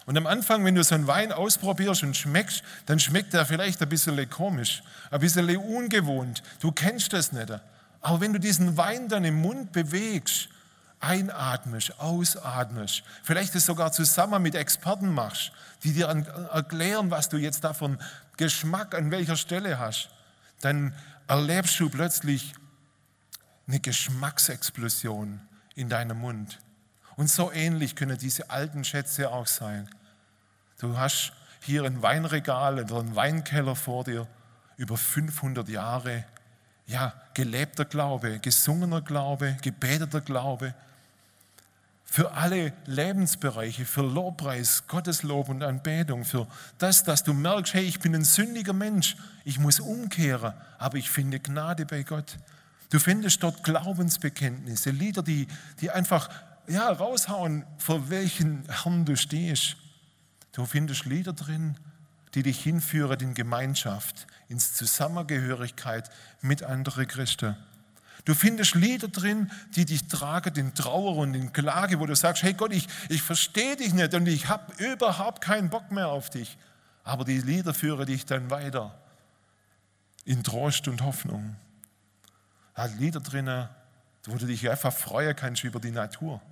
Und 0.07 0.19
am 0.19 0.27
Anfang, 0.27 0.65
wenn 0.65 0.75
du 0.75 0.83
so 0.83 0.97
einen 0.97 1.07
Wein 1.07 1.31
ausprobierst 1.31 2.03
und 2.03 2.17
schmeckst, 2.17 2.65
dann 2.87 2.99
schmeckt 2.99 3.35
der 3.35 3.47
vielleicht 3.47 3.81
ein 3.83 3.89
bisschen 3.89 4.29
komisch, 4.29 4.83
ein 5.13 5.21
bisschen 5.21 5.57
ungewohnt. 5.59 6.43
Du 6.59 6.73
kennst 6.73 7.13
das 7.13 7.31
nicht. 7.31 7.53
Aber 8.01 8.21
wenn 8.21 8.33
du 8.33 8.41
diesen 8.41 8.77
Wein 8.77 9.09
dann 9.09 9.25
im 9.25 9.41
Mund 9.41 9.73
bewegst, 9.73 10.49
einatmest, 11.01 11.99
ausatmest, 11.99 13.03
vielleicht 13.23 13.55
es 13.55 13.67
sogar 13.67 13.93
zusammen 13.93 14.43
mit 14.43 14.55
Experten 14.55 15.13
machst, 15.13 15.53
die 15.83 15.93
dir 15.93 16.07
erklären, 16.07 17.11
was 17.11 17.29
du 17.29 17.37
jetzt 17.37 17.65
davon 17.65 17.99
Geschmack 18.37 18.95
an 18.95 19.11
welcher 19.11 19.37
Stelle 19.37 19.79
hast, 19.79 20.11
dann 20.61 20.95
erlebst 21.27 21.79
du 21.81 21.89
plötzlich 21.89 22.55
eine 23.67 23.81
Geschmacksexplosion 23.81 25.41
in 25.75 25.89
deinem 25.89 26.19
Mund. 26.19 26.59
Und 27.17 27.31
so 27.31 27.53
ähnlich 27.53 27.97
können 27.97 28.19
diese 28.19 28.51
alten 28.51 28.85
Schätze 28.85 29.31
auch 29.31 29.47
sein. 29.47 29.89
Du 30.79 30.97
hast 30.99 31.33
hier 31.63 31.85
ein 31.85 32.03
Weinregal 32.03 32.81
oder 32.81 32.99
einen 32.99 33.15
Weinkeller 33.15 33.77
vor 33.77 34.05
dir 34.05 34.27
über 34.77 34.97
500 34.97 35.69
Jahre. 35.69 36.25
Ja, 36.91 37.13
gelebter 37.35 37.85
Glaube, 37.85 38.41
gesungener 38.41 39.01
Glaube, 39.01 39.57
gebeteter 39.63 40.21
Glaube, 40.21 40.75
für 42.05 42.33
alle 42.33 42.73
Lebensbereiche, 42.87 43.85
für 43.85 44.03
Lobpreis, 44.03 44.89
Gotteslob 44.89 45.49
und 45.51 45.63
Anbetung, 45.63 46.25
für 46.25 46.49
das, 46.79 47.05
dass 47.05 47.23
du 47.23 47.33
merkst, 47.33 47.75
hey, 47.75 47.85
ich 47.85 48.01
bin 48.01 48.17
ein 48.17 48.25
sündiger 48.25 48.73
Mensch, 48.73 49.17
ich 49.45 49.61
muss 49.61 49.79
umkehren, 49.79 50.53
aber 50.79 50.99
ich 50.99 51.09
finde 51.11 51.39
Gnade 51.39 51.87
bei 51.87 52.03
Gott. 52.03 52.39
Du 52.89 52.99
findest 52.99 53.41
dort 53.45 53.63
Glaubensbekenntnisse, 53.63 54.91
Lieder, 54.91 55.23
die, 55.23 55.47
die 55.81 55.93
einfach 55.93 56.29
ja, 56.67 56.91
raushauen, 56.91 57.65
für 57.79 58.11
welchen 58.11 58.65
Herrn 58.69 59.05
du 59.05 59.17
stehst. 59.17 59.77
Du 60.51 60.67
findest 60.67 61.05
Lieder 61.05 61.35
drin, 61.35 61.77
die 62.35 62.43
dich 62.43 62.63
hinführen 62.63 63.19
in 63.21 63.35
Gemeinschaft, 63.35 64.27
ins 64.49 64.75
Zusammengehörigkeit 64.75 66.11
mit 66.41 66.63
anderen 66.63 67.07
Christen. 67.07 67.57
Du 68.25 68.35
findest 68.35 68.75
Lieder 68.75 69.09
drin, 69.09 69.51
die 69.75 69.85
dich 69.85 70.07
tragen 70.07 70.55
in 70.57 70.75
Trauer 70.75 71.17
und 71.17 71.35
in 71.35 71.53
Klage, 71.53 72.01
wo 72.01 72.07
du 72.07 72.15
sagst, 72.15 72.43
hey 72.43 72.53
Gott, 72.53 72.73
ich, 72.73 72.87
ich 73.09 73.23
verstehe 73.23 73.77
dich 73.77 73.95
nicht 73.95 74.15
und 74.15 74.27
ich 74.27 74.49
habe 74.49 74.73
überhaupt 74.85 75.43
keinen 75.43 75.71
Bock 75.71 75.91
mehr 75.91 76.09
auf 76.09 76.31
dich. 76.31 76.59
Aber 77.03 77.25
die 77.25 77.39
Lieder 77.39 77.73
führen 77.73 78.07
dich 78.07 78.27
dann 78.27 78.51
weiter 78.51 78.95
in 80.25 80.45
Trost 80.45 80.87
und 80.87 81.03
Hoffnung. 81.03 81.57
Er 82.75 82.85
hat 82.85 82.99
Lieder 82.99 83.21
drin, 83.21 83.69
wo 84.27 84.37
du 84.37 84.47
dich 84.47 84.69
einfach 84.69 84.93
freuen 84.93 85.35
kannst 85.35 85.65
über 85.65 85.81
die 85.81 85.91
Natur, 85.91 86.43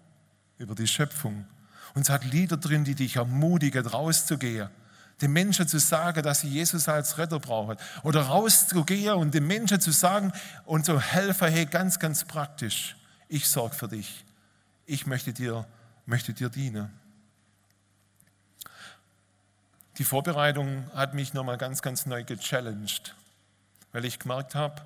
über 0.56 0.74
die 0.74 0.86
Schöpfung. 0.86 1.46
Und 1.94 2.02
es 2.02 2.10
hat 2.10 2.24
Lieder 2.24 2.56
drin, 2.56 2.84
die 2.84 2.94
dich 2.94 3.16
ermutigen, 3.16 3.86
rauszugehen 3.86 4.70
den 5.20 5.32
Menschen 5.32 5.66
zu 5.66 5.78
sagen, 5.78 6.22
dass 6.22 6.40
sie 6.40 6.48
Jesus 6.48 6.88
als 6.88 7.18
Retter 7.18 7.40
brauchen. 7.40 7.76
Oder 8.02 8.22
rauszugehen 8.22 9.14
und 9.14 9.34
den 9.34 9.46
Menschen 9.46 9.80
zu 9.80 9.90
sagen 9.90 10.32
und 10.64 10.84
zu 10.84 11.00
helfen, 11.00 11.48
hey, 11.48 11.66
ganz, 11.66 11.98
ganz 11.98 12.24
praktisch, 12.24 12.96
ich 13.28 13.48
sorge 13.48 13.74
für 13.74 13.88
dich. 13.88 14.24
Ich 14.86 15.06
möchte 15.06 15.32
dir, 15.32 15.66
möchte 16.06 16.32
dir 16.32 16.48
dienen. 16.48 16.90
Die 19.98 20.04
Vorbereitung 20.04 20.88
hat 20.94 21.14
mich 21.14 21.34
nochmal 21.34 21.58
ganz, 21.58 21.82
ganz 21.82 22.06
neu 22.06 22.22
gechallenged, 22.22 23.16
weil 23.92 24.04
ich 24.04 24.20
gemerkt 24.20 24.54
habe, 24.54 24.82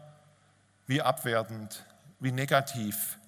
wie 0.86 1.02
abwertend, 1.02 1.84
wie 2.18 2.32
negativ, 2.32 3.18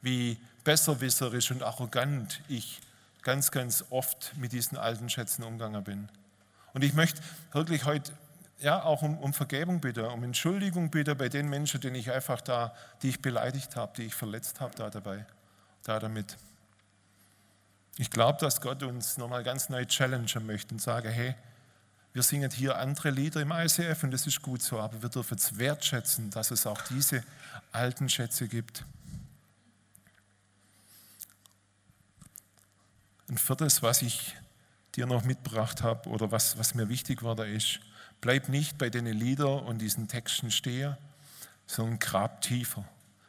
wie 0.00 0.38
besserwisserisch 0.62 1.50
und 1.50 1.64
arrogant 1.64 2.40
ich 2.48 2.80
ganz, 3.22 3.50
ganz 3.50 3.84
oft 3.90 4.36
mit 4.36 4.52
diesen 4.52 4.78
alten 4.78 5.08
Schätzen 5.10 5.42
umgegangen 5.42 5.82
bin. 5.82 6.08
Und 6.72 6.82
ich 6.84 6.94
möchte 6.94 7.20
wirklich 7.52 7.84
heute 7.84 8.12
ja, 8.62 8.82
auch 8.82 9.02
um, 9.02 9.18
um 9.18 9.34
Vergebung 9.34 9.80
bitten, 9.80 10.04
um 10.04 10.22
Entschuldigung 10.22 10.90
bitten 10.90 11.16
bei 11.16 11.28
den 11.28 11.48
Menschen, 11.48 11.80
denen 11.80 11.96
ich 11.96 12.10
einfach 12.10 12.40
da, 12.40 12.74
die 13.02 13.08
ich 13.10 13.20
beleidigt 13.20 13.76
habe, 13.76 13.92
die 13.96 14.04
ich 14.04 14.14
verletzt 14.14 14.60
habe 14.60 14.74
da 14.76 14.88
dabei, 14.88 15.26
da 15.82 15.98
damit. 15.98 16.36
Ich 17.98 18.10
glaube, 18.10 18.38
dass 18.38 18.60
Gott 18.60 18.82
uns 18.82 19.18
nochmal 19.18 19.42
ganz 19.42 19.68
neu 19.68 19.84
challengen 19.84 20.46
möchte 20.46 20.74
und 20.74 20.80
sage, 20.80 21.10
hey, 21.10 21.34
wir 22.12 22.22
singen 22.22 22.50
hier 22.50 22.78
andere 22.78 23.10
Lieder 23.10 23.40
im 23.40 23.52
ICF 23.52 24.04
und 24.04 24.10
das 24.10 24.26
ist 24.26 24.42
gut 24.42 24.62
so, 24.62 24.78
aber 24.78 25.02
wir 25.02 25.08
dürfen 25.08 25.36
es 25.36 25.58
wertschätzen, 25.58 26.30
dass 26.30 26.50
es 26.50 26.66
auch 26.66 26.80
diese 26.82 27.24
alten 27.72 28.08
Schätze 28.08 28.48
gibt. 28.48 28.84
Ein 33.28 33.38
viertes, 33.38 33.82
was 33.82 34.02
ich 34.02 34.36
dir 34.96 35.06
noch 35.06 35.24
mitgebracht 35.24 35.82
habe 35.82 36.08
oder 36.08 36.30
was, 36.30 36.58
was 36.58 36.74
mir 36.74 36.88
wichtig 36.88 37.22
war, 37.22 37.34
da 37.34 37.44
ist, 37.44 37.80
bleib 38.20 38.48
nicht 38.48 38.78
bei 38.78 38.90
den 38.90 39.06
Lieder 39.06 39.62
und 39.64 39.78
diesen 39.78 40.08
Texten 40.08 40.50
stehen, 40.50 40.96
sondern 41.66 41.98
grab 41.98 42.40
tiefer. 42.42 42.84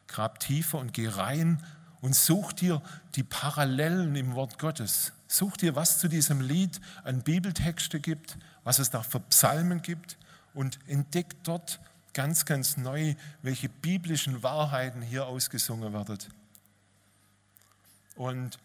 Grab 0.08 0.40
tiefer 0.40 0.80
und 0.80 0.94
geh 0.94 1.08
rein 1.08 1.64
und 2.02 2.16
such 2.16 2.54
dir 2.54 2.82
die 3.16 3.24
Parallelen 3.24 4.16
im 4.16 4.36
Wort 4.36 4.60
Gottes. 4.60 5.14
Such 5.28 5.58
dir, 5.58 5.76
was 5.76 6.00
zu 6.00 6.08
diesem 6.08 6.42
Lied 6.42 6.80
an 7.04 7.24
Bibeltexte 7.24 8.00
gibt, 8.00 8.38
was 8.64 8.80
es 8.80 8.90
da 8.90 9.02
für 9.02 9.20
Psalmen 9.22 9.82
gibt 9.82 10.18
und 10.54 10.78
entdeck 10.88 11.44
dort 11.44 11.80
ganz, 12.14 12.46
ganz 12.46 12.78
neu, 12.78 13.16
welche 13.42 13.70
biblischen 13.70 14.44
Wahrheiten 14.44 15.02
hier 15.02 15.26
ausgesungen 15.26 15.94
werden. 15.94 16.20
Und 18.16 18.60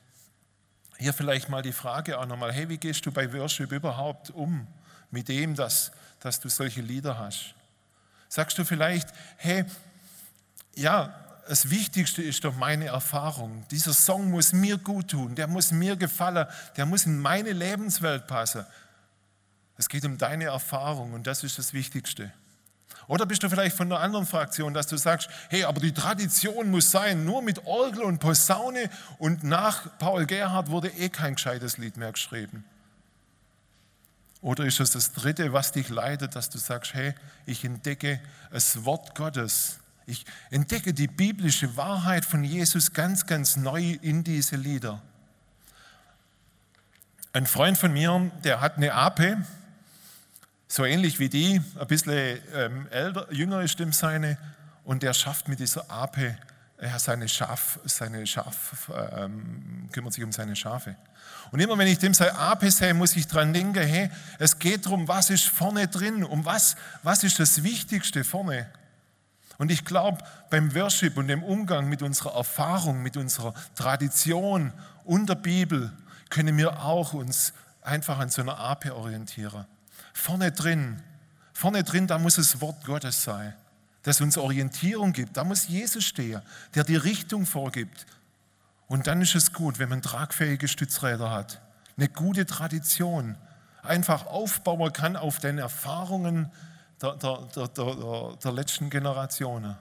hier 0.99 1.13
vielleicht 1.13 1.49
mal 1.49 1.63
die 1.63 1.73
Frage 1.73 2.19
auch 2.19 2.27
nochmal, 2.27 2.53
hey, 2.53 2.69
wie 2.69 2.77
gehst 2.77 3.07
du 3.07 3.13
bei 3.13 3.33
Worship 3.33 3.71
überhaupt 3.73 4.31
um 4.31 4.67
mit 5.11 5.29
dem, 5.29 5.55
dass, 5.55 5.93
dass 6.21 6.41
du 6.41 6.49
solche 6.49 6.81
Lieder 6.81 7.19
hast? 7.19 7.55
Sagst 8.29 8.59
du 8.59 8.65
vielleicht, 8.65 9.09
hey, 9.37 9.65
ja, 10.75 11.15
das 11.49 11.71
Wichtigste 11.71 12.23
ist 12.23 12.45
doch 12.45 12.55
meine 12.55 12.87
Erfahrung. 12.87 13.65
Dieser 13.71 13.95
Song 13.95 14.31
muss 14.31 14.53
mir 14.53 14.77
gut 14.77 15.13
tun, 15.13 15.35
der 15.35 15.47
muss 15.47 15.71
mir 15.71 15.97
gefallen, 15.97 16.47
der 16.77 16.85
muss 16.85 17.07
in 17.07 17.19
meine 17.19 17.53
Lebenswelt 17.53 18.27
passen. 18.27 18.67
Es 19.77 19.89
geht 19.89 20.05
um 20.05 20.19
deine 20.19 20.47
Erfahrung 20.47 21.13
und 21.13 21.27
das 21.27 21.45
ist 21.45 21.59
das 21.59 21.73
Wichtigste. 21.73 22.33
Oder 23.07 23.25
bist 23.25 23.43
du 23.43 23.49
vielleicht 23.49 23.77
von 23.77 23.91
einer 23.91 24.01
anderen 24.01 24.27
Fraktion, 24.27 24.75
dass 24.75 24.87
du 24.87 24.97
sagst, 24.99 25.31
hey, 25.49 25.65
aber 25.65 25.81
die 25.81 25.93
Tradition 25.93 26.71
muss 26.71 26.91
sein, 26.91 27.25
nur 27.25 27.43
mit 27.43 27.65
Orgel 27.65 28.03
und 28.03 28.19
Posaune 28.19 28.91
und 29.19 29.45
nach 29.45 29.99
Paul 29.99 30.27
Gerhard 30.27 30.69
wurde 30.69 30.89
eh 30.89 31.09
kein 31.09 31.35
gescheites 31.35 31.79
Lied 31.79 31.97
mehr 31.97 32.13
geschrieben. 32.13 32.65
Oder 34.41 34.67
ist 34.67 34.79
es 34.79 34.91
das 34.93 35.13
Dritte, 35.13 35.53
was 35.53 35.73
dich 35.73 35.89
leitet, 35.89 36.37
dass 36.37 36.51
du 36.51 36.59
sagst, 36.59 36.95
hey, 36.95 37.15
ich 37.47 37.65
entdecke 37.65 38.21
das 38.51 38.85
Wort 38.85 39.15
Gottes. 39.15 39.79
Ich 40.07 40.25
entdecke 40.51 40.95
die 40.95 41.09
biblische 41.09 41.77
Wahrheit 41.77 42.25
von 42.25 42.45
Jesus 42.45 42.93
ganz, 42.93 43.27
ganz 43.27 43.57
neu 43.57 43.99
in 44.01 44.23
diese 44.23 44.57
Lieder. 44.57 45.03
Ein 47.33 47.47
Freund 47.47 47.77
von 47.77 47.93
mir, 47.93 48.31
der 48.45 48.61
hat 48.61 48.77
eine 48.77 48.95
Ape, 48.95 49.39
so 50.69 50.85
ähnlich 50.85 51.19
wie 51.19 51.31
die, 51.31 51.63
ein 51.79 51.87
bisschen 51.87 52.39
ähm, 52.55 52.87
älter, 52.91 53.33
jünger 53.33 53.63
ist 53.63 53.79
dem 53.79 53.93
seine, 53.93 54.37
und 54.85 55.03
der 55.03 55.15
schafft 55.15 55.49
mit 55.49 55.59
dieser 55.59 55.91
Ape, 55.91 56.37
er 56.77 56.99
seine 56.99 57.29
Schaf, 57.29 57.81
seine 57.85 58.27
Schaf, 58.27 58.91
ähm, 59.17 59.89
kümmert 59.91 60.13
sich 60.13 60.23
um 60.23 60.31
seine 60.31 60.55
Schafe. 60.55 60.95
Und 61.51 61.61
immer 61.61 61.77
wenn 61.77 61.89
ich 61.89 61.99
dem 61.99 62.15
sein 62.15 62.31
Ape 62.37 62.71
sehe, 62.71 62.95
muss 62.95 63.17
ich 63.17 63.27
dran 63.27 63.53
denken, 63.53 63.83
hey, 63.83 64.11
es 64.39 64.59
geht 64.59 64.87
darum, 64.87 65.09
was 65.09 65.31
ist 65.31 65.49
vorne 65.49 65.89
drin, 65.89 66.23
um 66.23 66.45
was, 66.45 66.77
was 67.03 67.25
ist 67.25 67.41
das 67.41 67.63
Wichtigste 67.63 68.23
vorne. 68.23 68.69
Und 69.57 69.73
ich 69.73 69.85
glaube, 69.85 70.23
beim 70.51 70.73
Worship 70.75 71.17
und 71.17 71.27
dem 71.27 71.43
Umgang 71.43 71.89
mit 71.89 72.03
unserer 72.03 72.37
Erfahrung, 72.37 73.03
mit 73.03 73.17
unserer 73.17 73.55
Tradition 73.75 74.73
und 75.05 75.29
der 75.29 75.35
Bibel 75.35 75.93
können 76.31 76.57
wir 76.57 76.85
auch 76.85 77.13
uns 77.13 77.53
einfach 77.83 78.19
an 78.19 78.31
so 78.31 78.43
einer 78.43 78.59
Ape 78.59 78.95
orientieren. 78.95 79.67
Vorne 80.21 80.51
drin, 80.51 81.01
vorne 81.53 81.85
drin, 81.85 82.09
da 82.09 82.19
muss 82.19 82.35
das 82.35 82.61
Wort 82.61 82.85
Gottes 82.85 83.23
sein, 83.23 83.55
das 84.03 84.21
uns 84.21 84.37
Orientierung 84.37 85.13
gibt. 85.13 85.37
Da 85.37 85.45
muss 85.45 85.69
Jesus 85.69 86.05
stehen, 86.05 86.43
der 86.75 86.83
die 86.83 86.97
Richtung 86.97 87.47
vorgibt. 87.47 88.05
Und 88.89 89.07
dann 89.07 89.23
ist 89.23 89.37
es 89.37 89.53
gut, 89.53 89.79
wenn 89.79 89.89
man 89.89 90.03
tragfähige 90.03 90.67
Stützräder 90.67 91.31
hat, 91.31 91.61
eine 91.97 92.09
gute 92.09 92.47
Tradition, 92.47 93.37
einfach 93.83 94.27
aufbauen 94.27 94.93
kann 94.93 95.17
auf 95.17 95.39
den 95.39 95.59
Erfahrungen 95.59 96.51
der, 97.01 97.15
der, 97.15 97.49
der, 97.55 98.37
der, 98.43 98.53
letzten 98.53 98.91
Generationen. 98.91 99.77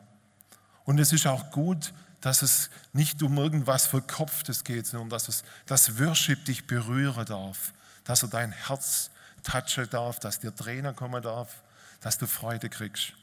Und 0.86 1.00
es 1.00 1.12
ist 1.14 1.26
auch 1.26 1.50
gut, 1.50 1.94
dass 2.22 2.44
es 2.44 2.70
nicht 2.94 3.24
um 3.24 3.36
irgendwas 3.40 3.88
Verkopftes 3.88 4.64
geht, 4.64 4.86
sondern 4.86 5.10
dass 5.10 5.30
es 5.30 5.44
das 5.66 6.00
Worship 6.00 6.46
dich 6.46 6.68
berühren 6.68 7.26
darf, 7.26 7.74
dass 8.04 8.22
er 8.22 8.30
dein 8.30 8.52
Herz 8.52 9.10
touchen 9.48 9.90
darf, 9.90 10.20
dass 10.20 10.40
dir 10.40 10.54
Trainer 10.54 10.94
kommen 10.94 11.22
darf, 11.22 11.64
dass 12.02 12.18
du 12.18 12.28
Freude 12.28 12.70
kriegst. 12.70 13.14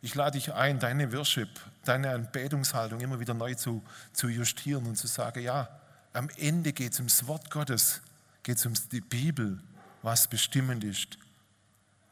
Ich 0.00 0.14
lade 0.14 0.38
dich 0.38 0.52
ein, 0.52 0.78
deine 0.78 1.12
Worship, 1.12 1.48
deine 1.84 2.10
Anbetungshaltung 2.10 3.00
immer 3.00 3.18
wieder 3.18 3.34
neu 3.34 3.54
zu, 3.54 3.82
zu 4.12 4.28
justieren 4.28 4.86
und 4.86 4.96
zu 4.96 5.06
sagen, 5.06 5.42
ja, 5.42 5.68
am 6.12 6.28
Ende 6.36 6.72
geht 6.72 6.92
es 6.92 6.98
ums 6.98 7.26
Wort 7.26 7.50
Gottes, 7.50 8.00
geht 8.42 8.58
es 8.58 8.66
um 8.66 8.74
die 8.92 9.00
Bibel, 9.00 9.60
was 10.02 10.28
bestimmend 10.28 10.84
ist 10.84 11.18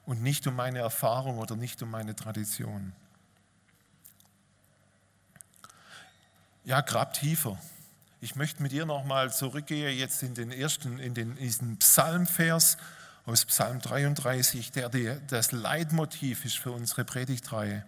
und 0.05 0.23
nicht 0.23 0.47
um 0.47 0.57
meine 0.57 0.81
Erfahrung 0.81 1.39
oder 1.39 1.57
nicht 1.57 1.83
um 1.83 1.91
meine 1.91 2.15
Tradition. 2.15 2.93
Ja, 6.65 6.81
grab 6.81 7.15
tiefer. 7.15 7.59
Ich 8.21 8.35
möchte 8.35 8.63
mit 8.63 8.73
dir 8.73 8.87
nochmal 8.87 9.33
zurückgehen 9.33 9.97
jetzt 9.97 10.23
in 10.23 10.35
den 10.35 10.51
ersten, 10.51 10.99
in 10.99 11.13
den, 11.13 11.37
diesen 11.37 11.77
Psalmvers 11.77 12.79
aus 13.27 13.45
Psalm 13.45 13.81
33, 13.81 14.73
der 14.73 14.89
die, 14.89 15.15
das 15.29 15.53
Leitmotiv 15.53 16.45
ist 16.45 16.57
für 16.57 16.73
unsere 16.73 17.05
Predigtreihe. 17.05 17.85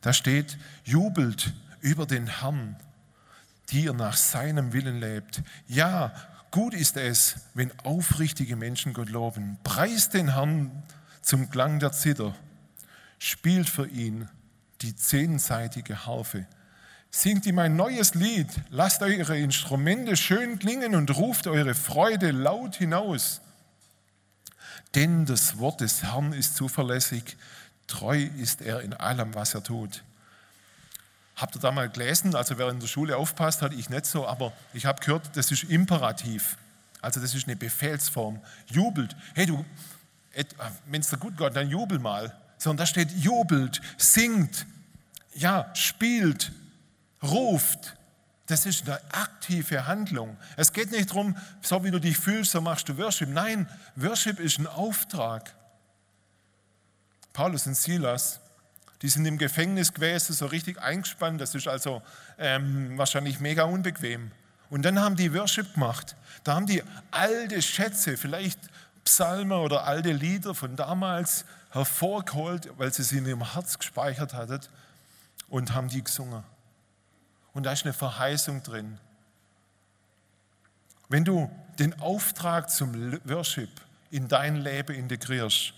Da 0.00 0.12
steht, 0.12 0.56
jubelt 0.84 1.52
über 1.80 2.06
den 2.06 2.26
Herrn, 2.26 2.76
die 3.70 3.84
ihr 3.84 3.92
nach 3.92 4.16
seinem 4.16 4.72
Willen 4.72 5.00
lebt. 5.00 5.42
Ja, 5.66 6.14
gut 6.50 6.72
ist 6.72 6.96
es, 6.96 7.36
wenn 7.52 7.70
aufrichtige 7.80 8.56
Menschen 8.56 8.94
Gott 8.94 9.10
loben. 9.10 9.58
Preist 9.62 10.14
den 10.14 10.32
Herrn 10.32 10.82
zum 11.20 11.50
Klang 11.50 11.80
der 11.80 11.92
Zither. 11.92 12.34
Spielt 13.18 13.68
für 13.68 13.86
ihn 13.86 14.28
die 14.80 14.96
zehnseitige 14.96 16.06
Harfe. 16.06 16.46
Singt 17.16 17.46
ihm 17.46 17.60
ein 17.60 17.76
neues 17.76 18.14
Lied, 18.16 18.48
lasst 18.70 19.00
eure 19.00 19.38
Instrumente 19.38 20.16
schön 20.16 20.58
klingen 20.58 20.96
und 20.96 21.14
ruft 21.14 21.46
eure 21.46 21.76
Freude 21.76 22.32
laut 22.32 22.74
hinaus. 22.74 23.40
Denn 24.96 25.24
das 25.24 25.56
Wort 25.58 25.80
des 25.80 26.02
Herrn 26.02 26.32
ist 26.32 26.56
zuverlässig, 26.56 27.36
treu 27.86 28.18
ist 28.18 28.62
er 28.62 28.80
in 28.80 28.94
allem, 28.94 29.32
was 29.32 29.54
er 29.54 29.62
tut. 29.62 30.02
Habt 31.36 31.54
ihr 31.54 31.60
da 31.60 31.70
mal 31.70 31.88
gelesen? 31.88 32.34
Also 32.34 32.58
wer 32.58 32.68
in 32.68 32.80
der 32.80 32.88
Schule 32.88 33.16
aufpasst, 33.16 33.62
hatte 33.62 33.76
ich 33.76 33.88
nicht 33.88 34.06
so, 34.06 34.26
aber 34.26 34.52
ich 34.72 34.84
habe 34.84 35.00
gehört, 35.00 35.36
das 35.36 35.52
ist 35.52 35.62
imperativ. 35.62 36.56
Also 37.00 37.20
das 37.20 37.32
ist 37.32 37.46
eine 37.46 37.54
Befehlsform. 37.54 38.40
Jubelt. 38.66 39.14
Hey 39.36 39.46
du, 39.46 39.64
wenn 40.86 41.00
es 41.00 41.10
dir 41.10 41.18
gut 41.18 41.36
geht, 41.36 41.54
dann 41.54 41.70
jubel 41.70 42.00
mal. 42.00 42.36
Sondern 42.58 42.78
da 42.78 42.86
steht 42.86 43.12
jubelt, 43.12 43.80
singt, 43.98 44.66
ja, 45.32 45.72
spielt, 45.74 46.50
ruft, 47.24 47.96
das 48.46 48.66
ist 48.66 48.86
eine 48.86 49.00
aktive 49.12 49.86
Handlung. 49.86 50.36
Es 50.56 50.72
geht 50.72 50.90
nicht 50.90 51.10
darum, 51.10 51.36
so 51.62 51.82
wie 51.82 51.90
du 51.90 51.98
dich 51.98 52.18
fühlst, 52.18 52.52
so 52.52 52.60
machst 52.60 52.88
du 52.88 52.98
Worship. 52.98 53.28
Nein, 53.30 53.68
Worship 53.96 54.38
ist 54.38 54.58
ein 54.58 54.66
Auftrag. 54.66 55.54
Paulus 57.32 57.66
und 57.66 57.74
Silas, 57.74 58.40
die 59.00 59.08
sind 59.08 59.24
im 59.26 59.38
Gefängnis 59.38 59.92
gewesen, 59.92 60.34
so 60.34 60.46
richtig 60.46 60.80
eingespannt. 60.80 61.40
Das 61.40 61.54
ist 61.54 61.66
also 61.66 62.02
ähm, 62.38 62.96
wahrscheinlich 62.98 63.40
mega 63.40 63.64
unbequem. 63.64 64.30
Und 64.70 64.82
dann 64.82 65.00
haben 65.00 65.16
die 65.16 65.32
Worship 65.34 65.74
gemacht. 65.74 66.16
Da 66.42 66.54
haben 66.54 66.66
die 66.66 66.82
alte 67.10 67.62
Schätze, 67.62 68.16
vielleicht 68.16 68.58
Psalmen 69.04 69.58
oder 69.58 69.84
alte 69.84 70.12
Lieder 70.12 70.54
von 70.54 70.76
damals 70.76 71.44
hervorgeholt, 71.70 72.70
weil 72.76 72.92
sie 72.92 73.02
sie 73.02 73.18
in 73.18 73.26
ihrem 73.26 73.52
Herz 73.52 73.78
gespeichert 73.78 74.34
hatten 74.34 74.60
und 75.48 75.74
haben 75.74 75.88
die 75.88 76.02
gesungen. 76.02 76.44
Und 77.54 77.64
da 77.64 77.72
ist 77.72 77.84
eine 77.84 77.92
Verheißung 77.92 78.62
drin. 78.62 78.98
Wenn 81.08 81.24
du 81.24 81.50
den 81.78 81.98
Auftrag 82.00 82.70
zum 82.70 83.18
Worship 83.24 83.70
in 84.10 84.28
dein 84.28 84.56
Leben 84.56 84.94
integrierst, 84.94 85.72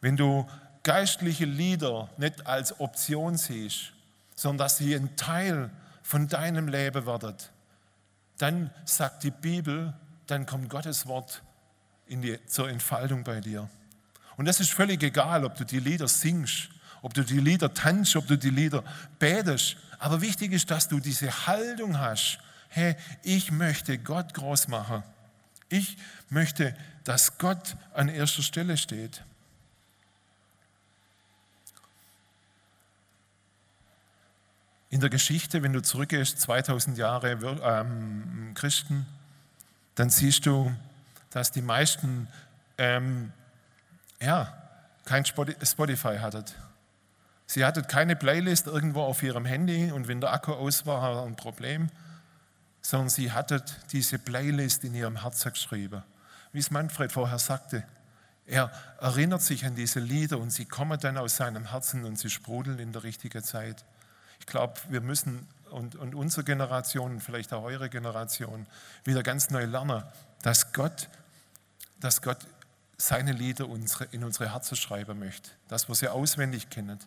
wenn 0.00 0.16
du 0.16 0.46
geistliche 0.82 1.44
Lieder 1.44 2.08
nicht 2.16 2.46
als 2.46 2.78
Option 2.78 3.36
siehst, 3.36 3.92
sondern 4.36 4.66
dass 4.66 4.78
sie 4.78 4.94
ein 4.94 5.16
Teil 5.16 5.70
von 6.02 6.28
deinem 6.28 6.68
Leben 6.68 7.06
werden, 7.06 7.36
dann 8.38 8.70
sagt 8.84 9.22
die 9.22 9.30
Bibel, 9.30 9.94
dann 10.26 10.46
kommt 10.46 10.68
Gottes 10.68 11.06
Wort 11.06 11.42
die, 12.08 12.38
zur 12.46 12.68
Entfaltung 12.68 13.24
bei 13.24 13.40
dir. 13.40 13.68
Und 14.36 14.46
das 14.46 14.60
ist 14.60 14.72
völlig 14.72 15.02
egal, 15.02 15.44
ob 15.44 15.54
du 15.56 15.64
die 15.64 15.80
Lieder 15.80 16.08
singst 16.08 16.68
ob 17.04 17.12
du 17.12 17.22
die 17.22 17.38
Lieder 17.38 17.74
tanzt, 17.74 18.16
ob 18.16 18.26
du 18.26 18.38
die 18.38 18.48
Lieder 18.48 18.82
betest. 19.18 19.76
Aber 19.98 20.22
wichtig 20.22 20.52
ist, 20.52 20.70
dass 20.70 20.88
du 20.88 21.00
diese 21.00 21.46
Haltung 21.46 21.98
hast. 21.98 22.38
Hey, 22.70 22.96
ich 23.22 23.52
möchte 23.52 23.98
Gott 23.98 24.32
groß 24.32 24.68
machen. 24.68 25.02
Ich 25.68 25.98
möchte, 26.30 26.74
dass 27.04 27.36
Gott 27.36 27.76
an 27.92 28.08
erster 28.08 28.40
Stelle 28.40 28.78
steht. 28.78 29.22
In 34.88 35.00
der 35.00 35.10
Geschichte, 35.10 35.62
wenn 35.62 35.74
du 35.74 35.82
zurückgehst, 35.82 36.40
2000 36.40 36.96
Jahre 36.96 37.32
ähm, 37.62 38.52
Christen, 38.54 39.04
dann 39.94 40.08
siehst 40.08 40.46
du, 40.46 40.74
dass 41.28 41.52
die 41.52 41.60
meisten 41.60 42.28
ähm, 42.78 43.30
ja, 44.22 44.56
kein 45.04 45.26
Spotify 45.26 46.16
hatten. 46.18 46.44
Sie 47.46 47.64
hatte 47.64 47.82
keine 47.82 48.16
Playlist 48.16 48.66
irgendwo 48.66 49.02
auf 49.02 49.22
ihrem 49.22 49.44
Handy 49.44 49.92
und 49.92 50.08
wenn 50.08 50.20
der 50.20 50.32
Akku 50.32 50.52
aus 50.52 50.86
war, 50.86 51.14
war 51.16 51.26
ein 51.26 51.36
Problem, 51.36 51.90
sondern 52.80 53.08
sie 53.10 53.32
hatte 53.32 53.62
diese 53.92 54.18
Playlist 54.18 54.84
in 54.84 54.94
ihrem 54.94 55.20
Herzen 55.22 55.52
geschrieben. 55.52 56.02
Wie 56.52 56.58
es 56.58 56.70
Manfred 56.70 57.12
vorher 57.12 57.38
sagte, 57.38 57.84
er 58.46 58.70
erinnert 59.00 59.42
sich 59.42 59.64
an 59.64 59.74
diese 59.74 60.00
Lieder 60.00 60.38
und 60.38 60.50
sie 60.50 60.66
kommen 60.66 60.98
dann 61.00 61.16
aus 61.16 61.36
seinem 61.36 61.70
Herzen 61.70 62.04
und 62.04 62.18
sie 62.18 62.30
sprudeln 62.30 62.78
in 62.78 62.92
der 62.92 63.02
richtigen 63.02 63.42
Zeit. 63.42 63.84
Ich 64.38 64.46
glaube, 64.46 64.74
wir 64.90 65.00
müssen 65.00 65.48
und, 65.70 65.96
und 65.96 66.14
unsere 66.14 66.44
Generation, 66.44 67.20
vielleicht 67.20 67.52
auch 67.52 67.64
eure 67.64 67.88
Generation, 67.88 68.66
wieder 69.04 69.22
ganz 69.22 69.50
neu 69.50 69.64
lernen, 69.64 70.04
dass 70.42 70.72
Gott, 70.72 71.08
dass 72.00 72.22
Gott 72.22 72.38
seine 72.96 73.32
Lieder 73.32 73.66
in 74.12 74.24
unsere 74.24 74.52
Herzen 74.52 74.76
schreiben 74.76 75.18
möchte, 75.18 75.50
dass 75.68 75.88
wir 75.88 75.94
sie 75.94 76.08
auswendig 76.08 76.70
kennen, 76.70 76.98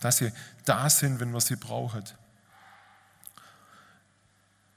dass 0.00 0.18
sie 0.18 0.32
da 0.64 0.90
sind, 0.90 1.20
wenn 1.20 1.32
wir 1.32 1.40
sie 1.40 1.56
brauchen. 1.56 2.04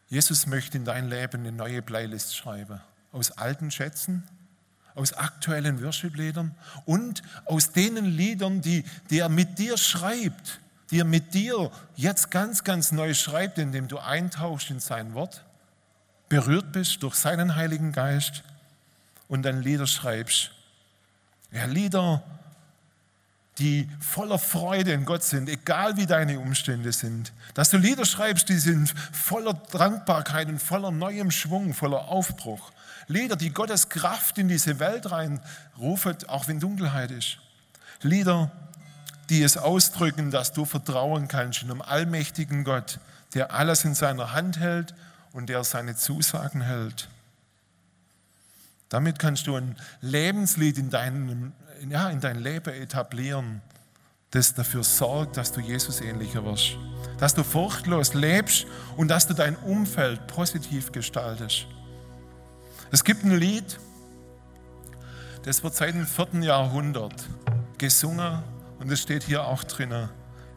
Jesus 0.08 0.48
möchte 0.48 0.78
in 0.78 0.86
dein 0.86 1.10
Leben 1.10 1.42
eine 1.42 1.52
neue 1.52 1.82
Playlist 1.82 2.36
schreiben, 2.36 2.82
aus 3.12 3.32
alten 3.32 3.70
Schätzen, 3.70 4.28
aus 4.96 5.14
aktuellen 5.14 5.84
Worship-Liedern 5.84 6.56
und 6.86 7.22
aus 7.46 7.72
denen 7.72 8.06
Liedern, 8.06 8.62
die, 8.62 8.84
die 9.10 9.20
er 9.20 9.30
mit 9.30 9.60
dir 9.60 9.78
schreibt, 9.78 10.60
die 10.92 11.00
er 11.00 11.06
mit 11.06 11.34
dir 11.34 11.72
jetzt 11.96 12.32
ganz, 12.32 12.64
ganz 12.64 12.92
neu 12.92 13.14
schreibt, 13.14 13.60
indem 13.60 13.88
du 13.88 14.00
eintauchst 14.00 14.72
in 14.72 14.80
sein 14.80 15.14
Wort, 15.14 15.46
berührt 16.28 16.72
bist 16.72 17.04
durch 17.04 17.16
seinen 17.16 17.56
Heiligen 17.56 17.92
Geist 17.92 18.44
und 19.28 19.44
dann 19.44 19.62
Lieder 19.62 19.88
schreibst. 19.88 20.52
Ja, 21.52 21.66
Lieder, 21.66 22.24
die 23.60 23.90
voller 24.00 24.40
Freude 24.40 24.94
in 24.94 25.06
Gott 25.06 25.24
sind, 25.24 25.50
egal 25.50 25.98
wie 25.98 26.06
deine 26.06 26.40
Umstände 26.40 26.92
sind. 26.94 27.34
Dass 27.54 27.70
du 27.70 27.78
Lieder 27.78 28.06
schreibst, 28.06 28.48
die 28.50 28.58
sind 28.58 28.94
voller 29.12 29.54
Dankbarkeit 29.54 30.48
und 30.48 30.60
voller 30.62 30.92
neuem 30.92 31.30
Schwung, 31.30 31.74
voller 31.74 32.08
Aufbruch. 32.08 32.72
Lieder, 33.08 33.36
die 33.36 33.52
Gottes 33.52 33.90
Kraft 33.90 34.38
in 34.38 34.48
diese 34.48 34.80
Welt 34.80 35.12
reinrufen, 35.12 36.16
auch 36.28 36.48
wenn 36.48 36.60
Dunkelheit 36.60 37.12
ist. 37.12 37.40
Lieder, 38.02 38.52
die 39.30 39.44
es 39.44 39.58
ausdrücken, 39.58 40.32
dass 40.32 40.54
du 40.54 40.66
vertrauen 40.66 41.28
kannst 41.28 41.62
in 41.62 41.70
einem 41.70 41.82
allmächtigen 41.82 42.64
Gott, 42.64 43.00
der 43.34 43.54
alles 43.54 43.84
in 43.84 43.94
seiner 43.94 44.34
Hand 44.34 44.60
hält 44.60 44.96
und 45.34 45.50
der 45.50 45.64
seine 45.64 45.96
Zusagen 45.96 46.62
hält. 46.62 47.10
Damit 48.90 49.20
kannst 49.20 49.46
du 49.48 49.56
ein 49.56 49.76
Lebenslied 50.02 50.78
in, 50.78 50.90
deinem, 50.90 51.54
ja, 51.88 52.10
in 52.10 52.20
dein 52.20 52.40
Leben 52.40 52.74
etablieren, 52.74 53.62
das 54.32 54.54
dafür 54.54 54.84
sorgt, 54.84 55.38
dass 55.38 55.52
du 55.52 55.60
Jesus 55.62 56.02
ähnlicher 56.02 56.44
wirst, 56.46 56.78
dass 57.18 57.34
du 57.34 57.44
furchtlos 57.44 58.14
lebst 58.14 58.66
und 58.96 59.08
dass 59.08 59.28
du 59.28 59.34
dein 59.34 59.56
Umfeld 59.58 60.28
positiv 60.28 60.92
gestaltest. 60.92 61.66
Es 62.92 63.04
gibt 63.04 63.24
ein 63.24 63.36
Lied, 63.38 63.80
das 65.44 65.64
wird 65.64 65.76
seit 65.76 65.96
dem 65.96 66.06
vierten 66.06 66.44
Jahrhundert 66.44 67.14
gesungen 67.78 68.44
und 68.80 68.92
es 68.92 69.02
steht 69.02 69.24
hier 69.24 69.46
auch 69.46 69.64
drinnen. 69.64 70.10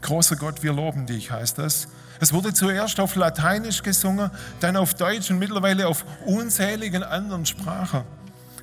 Großer 0.03 0.37
Gott, 0.37 0.63
wir 0.63 0.73
loben 0.73 1.07
dich, 1.07 1.31
heißt 1.31 1.59
das. 1.59 1.89
Es 2.21 2.33
wurde 2.33 2.53
zuerst 2.53 3.01
auf 3.01 3.15
Lateinisch 3.17 3.83
gesungen, 3.83 4.31
dann 4.61 4.77
auf 4.77 4.95
Deutsch 4.95 5.31
und 5.31 5.39
mittlerweile 5.39 5.87
auf 5.87 6.05
unzähligen 6.27 7.03
anderen 7.03 7.47
Sprachen. 7.47 8.03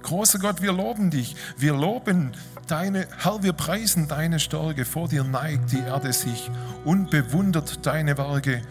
Großer 0.03 0.39
Gott, 0.39 0.61
wir 0.61 0.71
loben 0.71 1.09
dich. 1.09 1.35
Wir 1.57 1.73
loben 1.73 2.31
deine, 2.67 3.07
Herr, 3.17 3.43
wir 3.43 3.53
preisen 3.53 4.07
deine 4.07 4.39
Stärke. 4.39 4.85
Vor 4.85 5.07
dir 5.07 5.23
neigt 5.23 5.71
die 5.71 5.79
Erde 5.79 6.13
sich 6.13 6.49
und 6.85 7.09
bewundert 7.09 7.85
deine 7.85 8.17
Werke. 8.17 8.61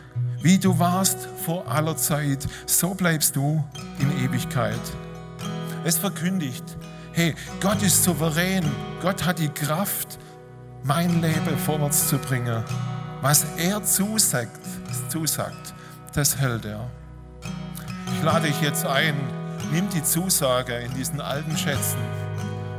Wie 0.41 0.59
du 0.59 0.79
warst 0.79 1.29
vor 1.45 1.67
aller 1.69 1.97
Zeit, 1.97 2.47
so 2.67 2.95
bleibst 2.95 3.37
du 3.37 3.65
in 3.99 4.25
Ewigkeit. 4.25 4.81
Es 5.85 5.99
verkündigt, 5.99 6.65
hey, 7.13 7.35
Gott 7.61 7.83
ist 7.83 8.05
souverän. 8.05 8.65
Gott 9.03 9.25
hat 9.25 9.39
die 9.39 9.49
Kraft, 9.49 10.19
mein 10.85 11.21
Leben 11.21 11.59
vorwärts 11.59 12.09
zu 12.09 12.19
bringen. 12.19 12.63
Was 13.21 13.45
er 13.57 13.83
zusagt, 13.83 14.61
zusagt, 15.09 15.75
das 16.15 16.37
hält 16.37 16.65
er. 16.65 16.89
Ich 18.15 18.23
lade 18.23 18.47
dich 18.47 18.61
jetzt 18.61 18.87
ein, 18.87 19.15
nimm 19.73 19.89
die 19.91 20.03
Zusage 20.03 20.75
in 20.75 20.95
diesen 20.95 21.21
alten 21.21 21.57
Schätzen 21.57 22.01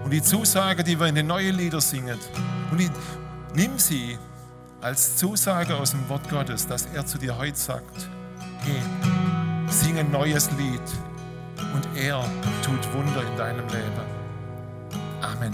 und 0.04 0.12
die 0.12 0.22
Zusage, 0.22 0.84
die 0.84 1.00
wir 1.00 1.08
in 1.08 1.16
den 1.16 1.28
neuen 1.28 1.56
Liedern 1.56 1.82
singen, 1.82 2.18
und 2.72 2.80
die, 2.80 2.90
nimm 3.56 3.78
sie 3.78 4.18
als 4.82 5.18
Zusage 5.18 5.76
aus 5.76 5.92
dem 5.92 6.08
Wort 6.10 6.30
Gottes, 6.30 6.68
dass 6.68 6.88
er 6.94 7.06
zu 7.06 7.18
dir 7.18 7.38
heute 7.38 7.58
sagt, 7.58 8.10
hey, 8.60 8.82
sing 9.68 9.98
ein 9.98 10.12
neues 10.12 10.50
Lied 10.52 10.82
und 11.74 11.88
er 11.96 12.24
tut 12.64 12.94
Wunder 12.94 13.22
in 13.22 13.38
deinem 13.38 13.68
Leben. 13.68 14.20
Amen. 15.22 15.54